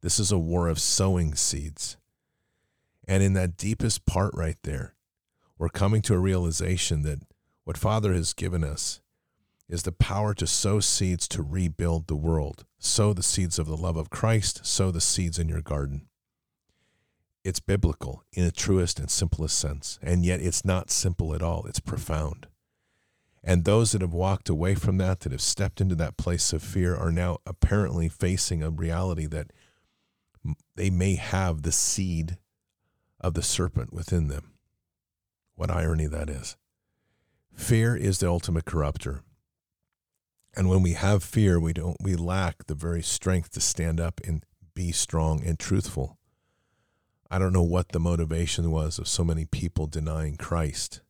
This 0.02 0.20
is 0.20 0.32
a 0.32 0.40
war 0.40 0.68
of 0.68 0.80
sowing 0.80 1.36
seeds. 1.36 1.98
And 3.08 3.22
in 3.22 3.34
that 3.34 3.58
deepest 3.58 4.06
part 4.06 4.34
right 4.34 4.58
there, 4.64 4.96
we're 5.58 5.70
coming 5.70 6.02
to 6.04 6.14
a 6.14 6.20
realization 6.20 7.02
that 7.04 7.20
what 7.66 7.78
Father 7.78 8.14
has 8.14 8.34
given 8.34 8.64
us 8.64 9.02
is 9.68 9.84
the 9.84 9.92
power 9.92 10.34
to 10.34 10.48
sow 10.48 10.80
seeds 10.80 11.28
to 11.28 11.44
rebuild 11.44 12.08
the 12.08 12.16
world. 12.16 12.66
Sow 12.80 13.14
the 13.14 13.24
seeds 13.24 13.60
of 13.60 13.68
the 13.68 13.78
love 13.78 13.98
of 13.98 14.10
Christ, 14.10 14.66
sow 14.66 14.90
the 14.90 15.02
seeds 15.02 15.38
in 15.38 15.50
your 15.50 15.62
garden. 15.62 16.08
It's 17.44 17.60
biblical 17.60 18.24
in 18.34 18.46
the 18.46 18.52
truest 18.52 19.00
and 19.00 19.10
simplest 19.10 19.58
sense, 19.58 20.00
and 20.02 20.26
yet 20.26 20.42
it's 20.42 20.66
not 20.66 20.90
simple 20.90 21.36
at 21.36 21.42
all. 21.42 21.66
It's 21.68 21.80
profound. 21.80 22.48
And 23.44 23.64
those 23.64 23.92
that 23.92 24.02
have 24.02 24.14
walked 24.14 24.50
away 24.50 24.76
from 24.76 24.98
that, 24.98 25.22
that 25.22 25.32
have 25.32 25.42
stepped 25.42 25.80
into 25.80 25.96
that 25.96 26.18
place 26.18 26.52
of 26.52 26.62
fear, 26.62 26.96
are 26.96 27.12
now 27.12 27.38
apparently 27.46 28.10
facing 28.10 28.62
a 28.62 28.70
reality 28.70 29.26
that 29.28 29.52
they 30.75 30.89
may 30.89 31.15
have 31.15 31.62
the 31.62 31.71
seed 31.71 32.38
of 33.19 33.34
the 33.34 33.43
serpent 33.43 33.93
within 33.93 34.28
them. 34.28 34.54
What 35.56 35.71
irony 35.71 36.08
that 36.08 36.30
is. 36.30 36.56
Fear 37.54 37.95
is 37.97 38.19
the 38.19 38.30
ultimate 38.30 38.65
corrupter. 38.65 39.21
And 40.56 40.69
when 40.69 40.82
we 40.82 40.93
have 40.93 41.23
fear, 41.23 41.60
we 41.60 41.73
don't 41.73 41.97
we 42.02 42.15
lack 42.15 42.65
the 42.67 42.75
very 42.75 43.02
strength 43.02 43.52
to 43.52 43.62
stand 43.62 43.99
up 43.99 44.21
and 44.25 44.43
be 44.73 44.91
strong 44.91 45.43
and 45.45 45.60
truthful. 45.60 46.17
I 47.30 47.38
don't 47.38 47.54
know 47.54 47.63
what 47.63 47.89
the 47.89 47.99
motivation 47.99 48.71
was 48.71 48.97
of 48.97 49.08
so 49.08 49.23
many 49.23 49.45
people 49.45 49.86
denying 49.86 50.38
Christ. 50.38 51.02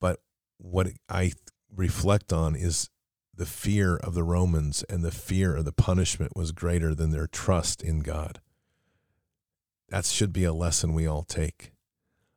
But 0.00 0.20
what 0.58 0.88
I 1.08 1.32
reflect 1.74 2.32
on 2.32 2.54
is 2.54 2.90
the 3.38 3.46
fear 3.46 3.96
of 3.96 4.14
the 4.14 4.24
Romans 4.24 4.84
and 4.90 5.04
the 5.04 5.12
fear 5.12 5.54
of 5.54 5.64
the 5.64 5.72
punishment 5.72 6.36
was 6.36 6.50
greater 6.50 6.92
than 6.92 7.12
their 7.12 7.28
trust 7.28 7.82
in 7.82 8.00
God. 8.00 8.40
That 9.90 10.04
should 10.06 10.32
be 10.32 10.42
a 10.42 10.52
lesson 10.52 10.92
we 10.92 11.06
all 11.06 11.22
take, 11.22 11.70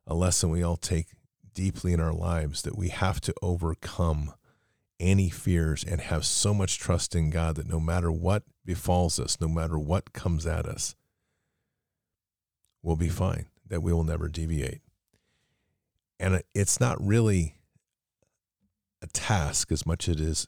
a 0.06 0.14
lesson 0.14 0.48
we 0.50 0.62
all 0.62 0.76
take 0.76 1.08
deeply 1.52 1.92
in 1.92 2.00
our 2.00 2.12
lives 2.12 2.62
that 2.62 2.78
we 2.78 2.88
have 2.90 3.20
to 3.22 3.34
overcome 3.42 4.32
any 5.00 5.28
fears 5.28 5.82
and 5.82 6.00
have 6.00 6.24
so 6.24 6.54
much 6.54 6.78
trust 6.78 7.16
in 7.16 7.30
God 7.30 7.56
that 7.56 7.68
no 7.68 7.80
matter 7.80 8.12
what 8.12 8.44
befalls 8.64 9.18
us, 9.18 9.40
no 9.40 9.48
matter 9.48 9.76
what 9.76 10.12
comes 10.12 10.46
at 10.46 10.66
us, 10.66 10.94
we'll 12.80 12.94
be 12.94 13.08
fine, 13.08 13.46
that 13.66 13.82
we 13.82 13.92
will 13.92 14.04
never 14.04 14.28
deviate. 14.28 14.82
And 16.20 16.44
it's 16.54 16.78
not 16.78 17.04
really 17.04 17.56
a 19.02 19.08
task 19.08 19.72
as 19.72 19.84
much 19.84 20.08
as 20.08 20.14
it 20.14 20.20
is 20.20 20.46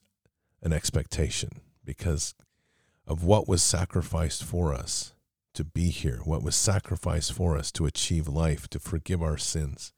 an 0.64 0.72
expectation 0.72 1.60
because 1.84 2.34
of 3.06 3.22
what 3.22 3.46
was 3.46 3.62
sacrificed 3.62 4.42
for 4.42 4.72
us 4.72 5.12
to 5.52 5.62
be 5.62 5.90
here, 5.90 6.20
what 6.24 6.42
was 6.42 6.56
sacrificed 6.56 7.32
for 7.32 7.56
us 7.56 7.70
to 7.70 7.86
achieve 7.86 8.26
life, 8.26 8.66
to 8.68 8.80
forgive 8.80 9.22
our 9.22 9.36
sins. 9.36 9.92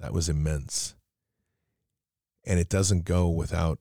That 0.00 0.14
was 0.14 0.28
immense. 0.28 0.94
And 2.44 2.58
it 2.58 2.68
doesn't 2.68 3.04
go 3.04 3.28
without 3.28 3.80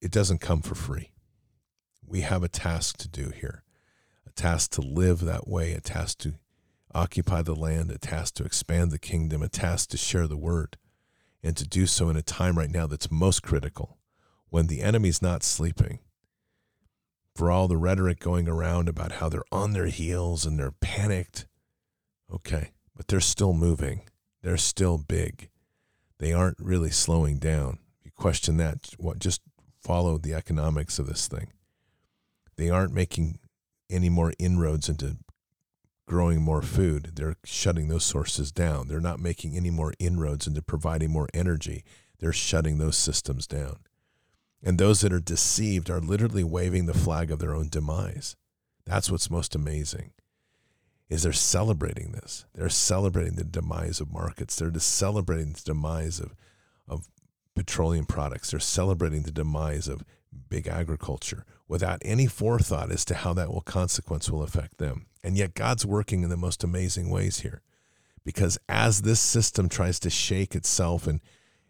it 0.00 0.10
doesn't 0.10 0.40
come 0.40 0.62
for 0.62 0.74
free. 0.74 1.12
We 2.04 2.22
have 2.22 2.42
a 2.42 2.48
task 2.48 2.98
to 2.98 3.08
do 3.08 3.30
here 3.30 3.64
a 4.26 4.30
task 4.30 4.72
to 4.72 4.80
live 4.80 5.20
that 5.20 5.48
way 5.48 5.72
a 5.72 5.80
task 5.80 6.18
to 6.18 6.34
occupy 6.94 7.40
the 7.40 7.54
land, 7.54 7.90
a 7.90 7.98
task 7.98 8.34
to 8.34 8.44
expand 8.44 8.90
the 8.90 8.98
kingdom, 8.98 9.42
a 9.42 9.48
task 9.48 9.88
to 9.90 9.96
share 9.96 10.26
the 10.26 10.36
word, 10.36 10.76
and 11.42 11.56
to 11.56 11.66
do 11.66 11.86
so 11.86 12.10
in 12.10 12.16
a 12.16 12.22
time 12.22 12.58
right 12.58 12.70
now 12.70 12.86
that's 12.86 13.10
most 13.10 13.42
critical 13.42 13.96
when 14.52 14.66
the 14.66 14.82
enemy's 14.82 15.22
not 15.22 15.42
sleeping. 15.42 15.98
For 17.34 17.50
all 17.50 17.68
the 17.68 17.78
rhetoric 17.78 18.20
going 18.20 18.50
around 18.50 18.86
about 18.86 19.12
how 19.12 19.30
they're 19.30 19.46
on 19.50 19.72
their 19.72 19.86
heels 19.86 20.44
and 20.44 20.58
they're 20.58 20.74
panicked. 20.78 21.46
Okay, 22.30 22.72
but 22.94 23.08
they're 23.08 23.18
still 23.18 23.54
moving. 23.54 24.02
They're 24.42 24.58
still 24.58 24.98
big. 24.98 25.48
They 26.18 26.34
aren't 26.34 26.60
really 26.60 26.90
slowing 26.90 27.38
down. 27.38 27.78
You 28.04 28.10
question 28.14 28.58
that, 28.58 28.90
what 28.98 29.20
just 29.20 29.40
follow 29.80 30.18
the 30.18 30.34
economics 30.34 30.98
of 30.98 31.06
this 31.06 31.28
thing. 31.28 31.54
They 32.56 32.68
aren't 32.68 32.92
making 32.92 33.38
any 33.88 34.10
more 34.10 34.34
inroads 34.38 34.90
into 34.90 35.16
growing 36.06 36.42
more 36.42 36.60
food. 36.60 37.12
They're 37.14 37.36
shutting 37.42 37.88
those 37.88 38.04
sources 38.04 38.52
down. 38.52 38.88
They're 38.88 39.00
not 39.00 39.18
making 39.18 39.56
any 39.56 39.70
more 39.70 39.94
inroads 39.98 40.46
into 40.46 40.60
providing 40.60 41.10
more 41.10 41.28
energy. 41.32 41.84
They're 42.18 42.34
shutting 42.34 42.76
those 42.76 42.98
systems 42.98 43.46
down. 43.46 43.78
And 44.62 44.78
those 44.78 45.00
that 45.00 45.12
are 45.12 45.20
deceived 45.20 45.90
are 45.90 46.00
literally 46.00 46.44
waving 46.44 46.86
the 46.86 46.94
flag 46.94 47.30
of 47.30 47.40
their 47.40 47.54
own 47.54 47.68
demise. 47.68 48.36
That's 48.84 49.10
what's 49.10 49.30
most 49.30 49.54
amazing. 49.54 50.12
Is 51.08 51.24
they're 51.24 51.32
celebrating 51.32 52.12
this. 52.12 52.46
They're 52.54 52.68
celebrating 52.68 53.34
the 53.34 53.44
demise 53.44 54.00
of 54.00 54.12
markets. 54.12 54.56
They're 54.56 54.70
just 54.70 54.94
celebrating 54.94 55.52
the 55.52 55.60
demise 55.60 56.20
of, 56.20 56.34
of 56.88 57.08
petroleum 57.54 58.06
products. 58.06 58.50
They're 58.50 58.60
celebrating 58.60 59.22
the 59.22 59.32
demise 59.32 59.88
of 59.88 60.04
big 60.48 60.66
agriculture 60.66 61.44
without 61.68 62.00
any 62.02 62.26
forethought 62.26 62.90
as 62.90 63.04
to 63.06 63.14
how 63.14 63.34
that 63.34 63.52
will 63.52 63.62
consequence 63.62 64.30
will 64.30 64.42
affect 64.42 64.78
them. 64.78 65.06
And 65.22 65.36
yet 65.36 65.54
God's 65.54 65.84
working 65.84 66.22
in 66.22 66.30
the 66.30 66.36
most 66.36 66.64
amazing 66.64 67.10
ways 67.10 67.40
here. 67.40 67.62
Because 68.24 68.58
as 68.68 69.02
this 69.02 69.20
system 69.20 69.68
tries 69.68 69.98
to 70.00 70.10
shake 70.10 70.54
itself 70.54 71.06
and 71.06 71.20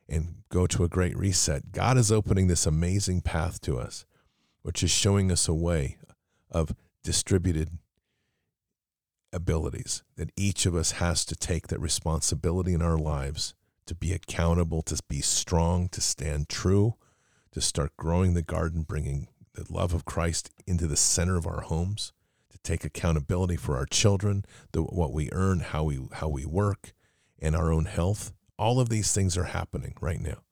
and 0.09 0.43
go 0.49 0.67
to 0.67 0.85
a 0.85 0.89
great 0.89 1.17
reset, 1.17 1.73
God 1.73 1.97
is 1.97 2.13
opening 2.13 2.47
this 2.47 2.67
amazing 2.67 3.23
path 3.23 3.61
to 3.63 3.79
us, 3.79 4.05
which 4.63 4.83
is 4.83 4.91
showing 4.91 5.31
us 5.31 5.49
a 5.49 5.55
way 5.55 5.97
of 6.51 6.75
distributed 7.03 7.79
abilities 9.33 10.03
that 10.17 10.31
each 10.37 10.67
of 10.67 10.75
us 10.75 10.93
has 10.93 11.25
to 11.25 11.35
take 11.35 11.69
that 11.69 11.81
responsibility 11.81 12.75
in 12.75 12.83
our 12.83 12.99
lives 12.99 13.55
to 13.87 13.95
be 13.95 14.13
accountable, 14.13 14.83
to 14.83 15.01
be 15.09 15.21
strong, 15.21 15.89
to 15.89 16.01
stand 16.01 16.49
true, 16.49 16.95
to 17.51 17.61
start 17.61 17.97
growing 17.97 18.35
the 18.35 18.43
garden, 18.43 18.83
bringing 18.83 19.29
the 19.55 19.65
love 19.69 19.93
of 19.93 20.05
Christ 20.05 20.51
into 20.67 20.87
the 20.87 20.97
center 20.97 21.37
of 21.37 21.47
our 21.47 21.63
homes, 21.63 22.13
to 22.51 22.59
take 22.59 22.85
accountability 22.85 23.57
for 23.57 23.77
our 23.77 23.87
children, 23.87 24.45
the, 24.73 24.83
what 24.83 25.13
we 25.13 25.29
earn, 25.33 25.61
how 25.61 25.85
we 25.85 25.99
how 26.13 26.29
we 26.29 26.47
work, 26.47 26.93
and 27.39 27.57
our 27.57 27.73
own 27.73 27.87
health. 27.87 28.33
All 28.63 28.79
of 28.79 28.91
these 28.91 29.13
things 29.13 29.37
are 29.37 29.43
happening 29.43 29.97
right 30.01 30.21
now. 30.21 30.45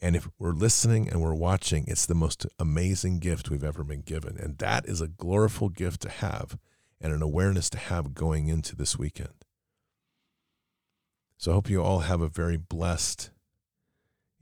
And 0.00 0.16
if 0.16 0.26
we're 0.38 0.54
listening 0.54 1.06
and 1.06 1.20
we're 1.20 1.34
watching, 1.34 1.84
it's 1.86 2.06
the 2.06 2.14
most 2.14 2.46
amazing 2.58 3.18
gift 3.18 3.50
we've 3.50 3.62
ever 3.62 3.84
been 3.84 4.00
given. 4.00 4.38
And 4.38 4.56
that 4.56 4.86
is 4.86 5.02
a 5.02 5.08
glorious 5.08 5.58
gift 5.74 6.00
to 6.00 6.08
have 6.08 6.56
and 6.98 7.12
an 7.12 7.20
awareness 7.20 7.68
to 7.68 7.78
have 7.78 8.14
going 8.14 8.48
into 8.48 8.74
this 8.74 8.98
weekend. 8.98 9.44
So 11.36 11.50
I 11.50 11.54
hope 11.56 11.68
you 11.68 11.82
all 11.82 11.98
have 11.98 12.22
a 12.22 12.28
very 12.28 12.56
blessed 12.56 13.32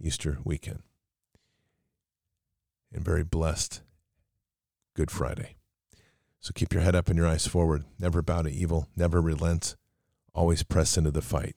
Easter 0.01 0.39
weekend 0.45 0.85
and 2.93 3.05
very 3.05 3.25
blessed 3.25 3.83
Good 4.95 5.11
Friday. 5.11 5.57
So 6.39 6.53
keep 6.55 6.73
your 6.73 6.83
head 6.83 6.95
up 6.95 7.09
and 7.09 7.17
your 7.17 7.27
eyes 7.27 7.49
forward. 7.49 7.87
Never 7.99 8.23
bow 8.23 8.43
to 8.43 8.51
evil. 8.51 8.87
Never 8.95 9.21
relent. 9.21 9.75
Always 10.33 10.63
press 10.63 10.97
into 10.97 11.11
the 11.11 11.23
fight. 11.23 11.57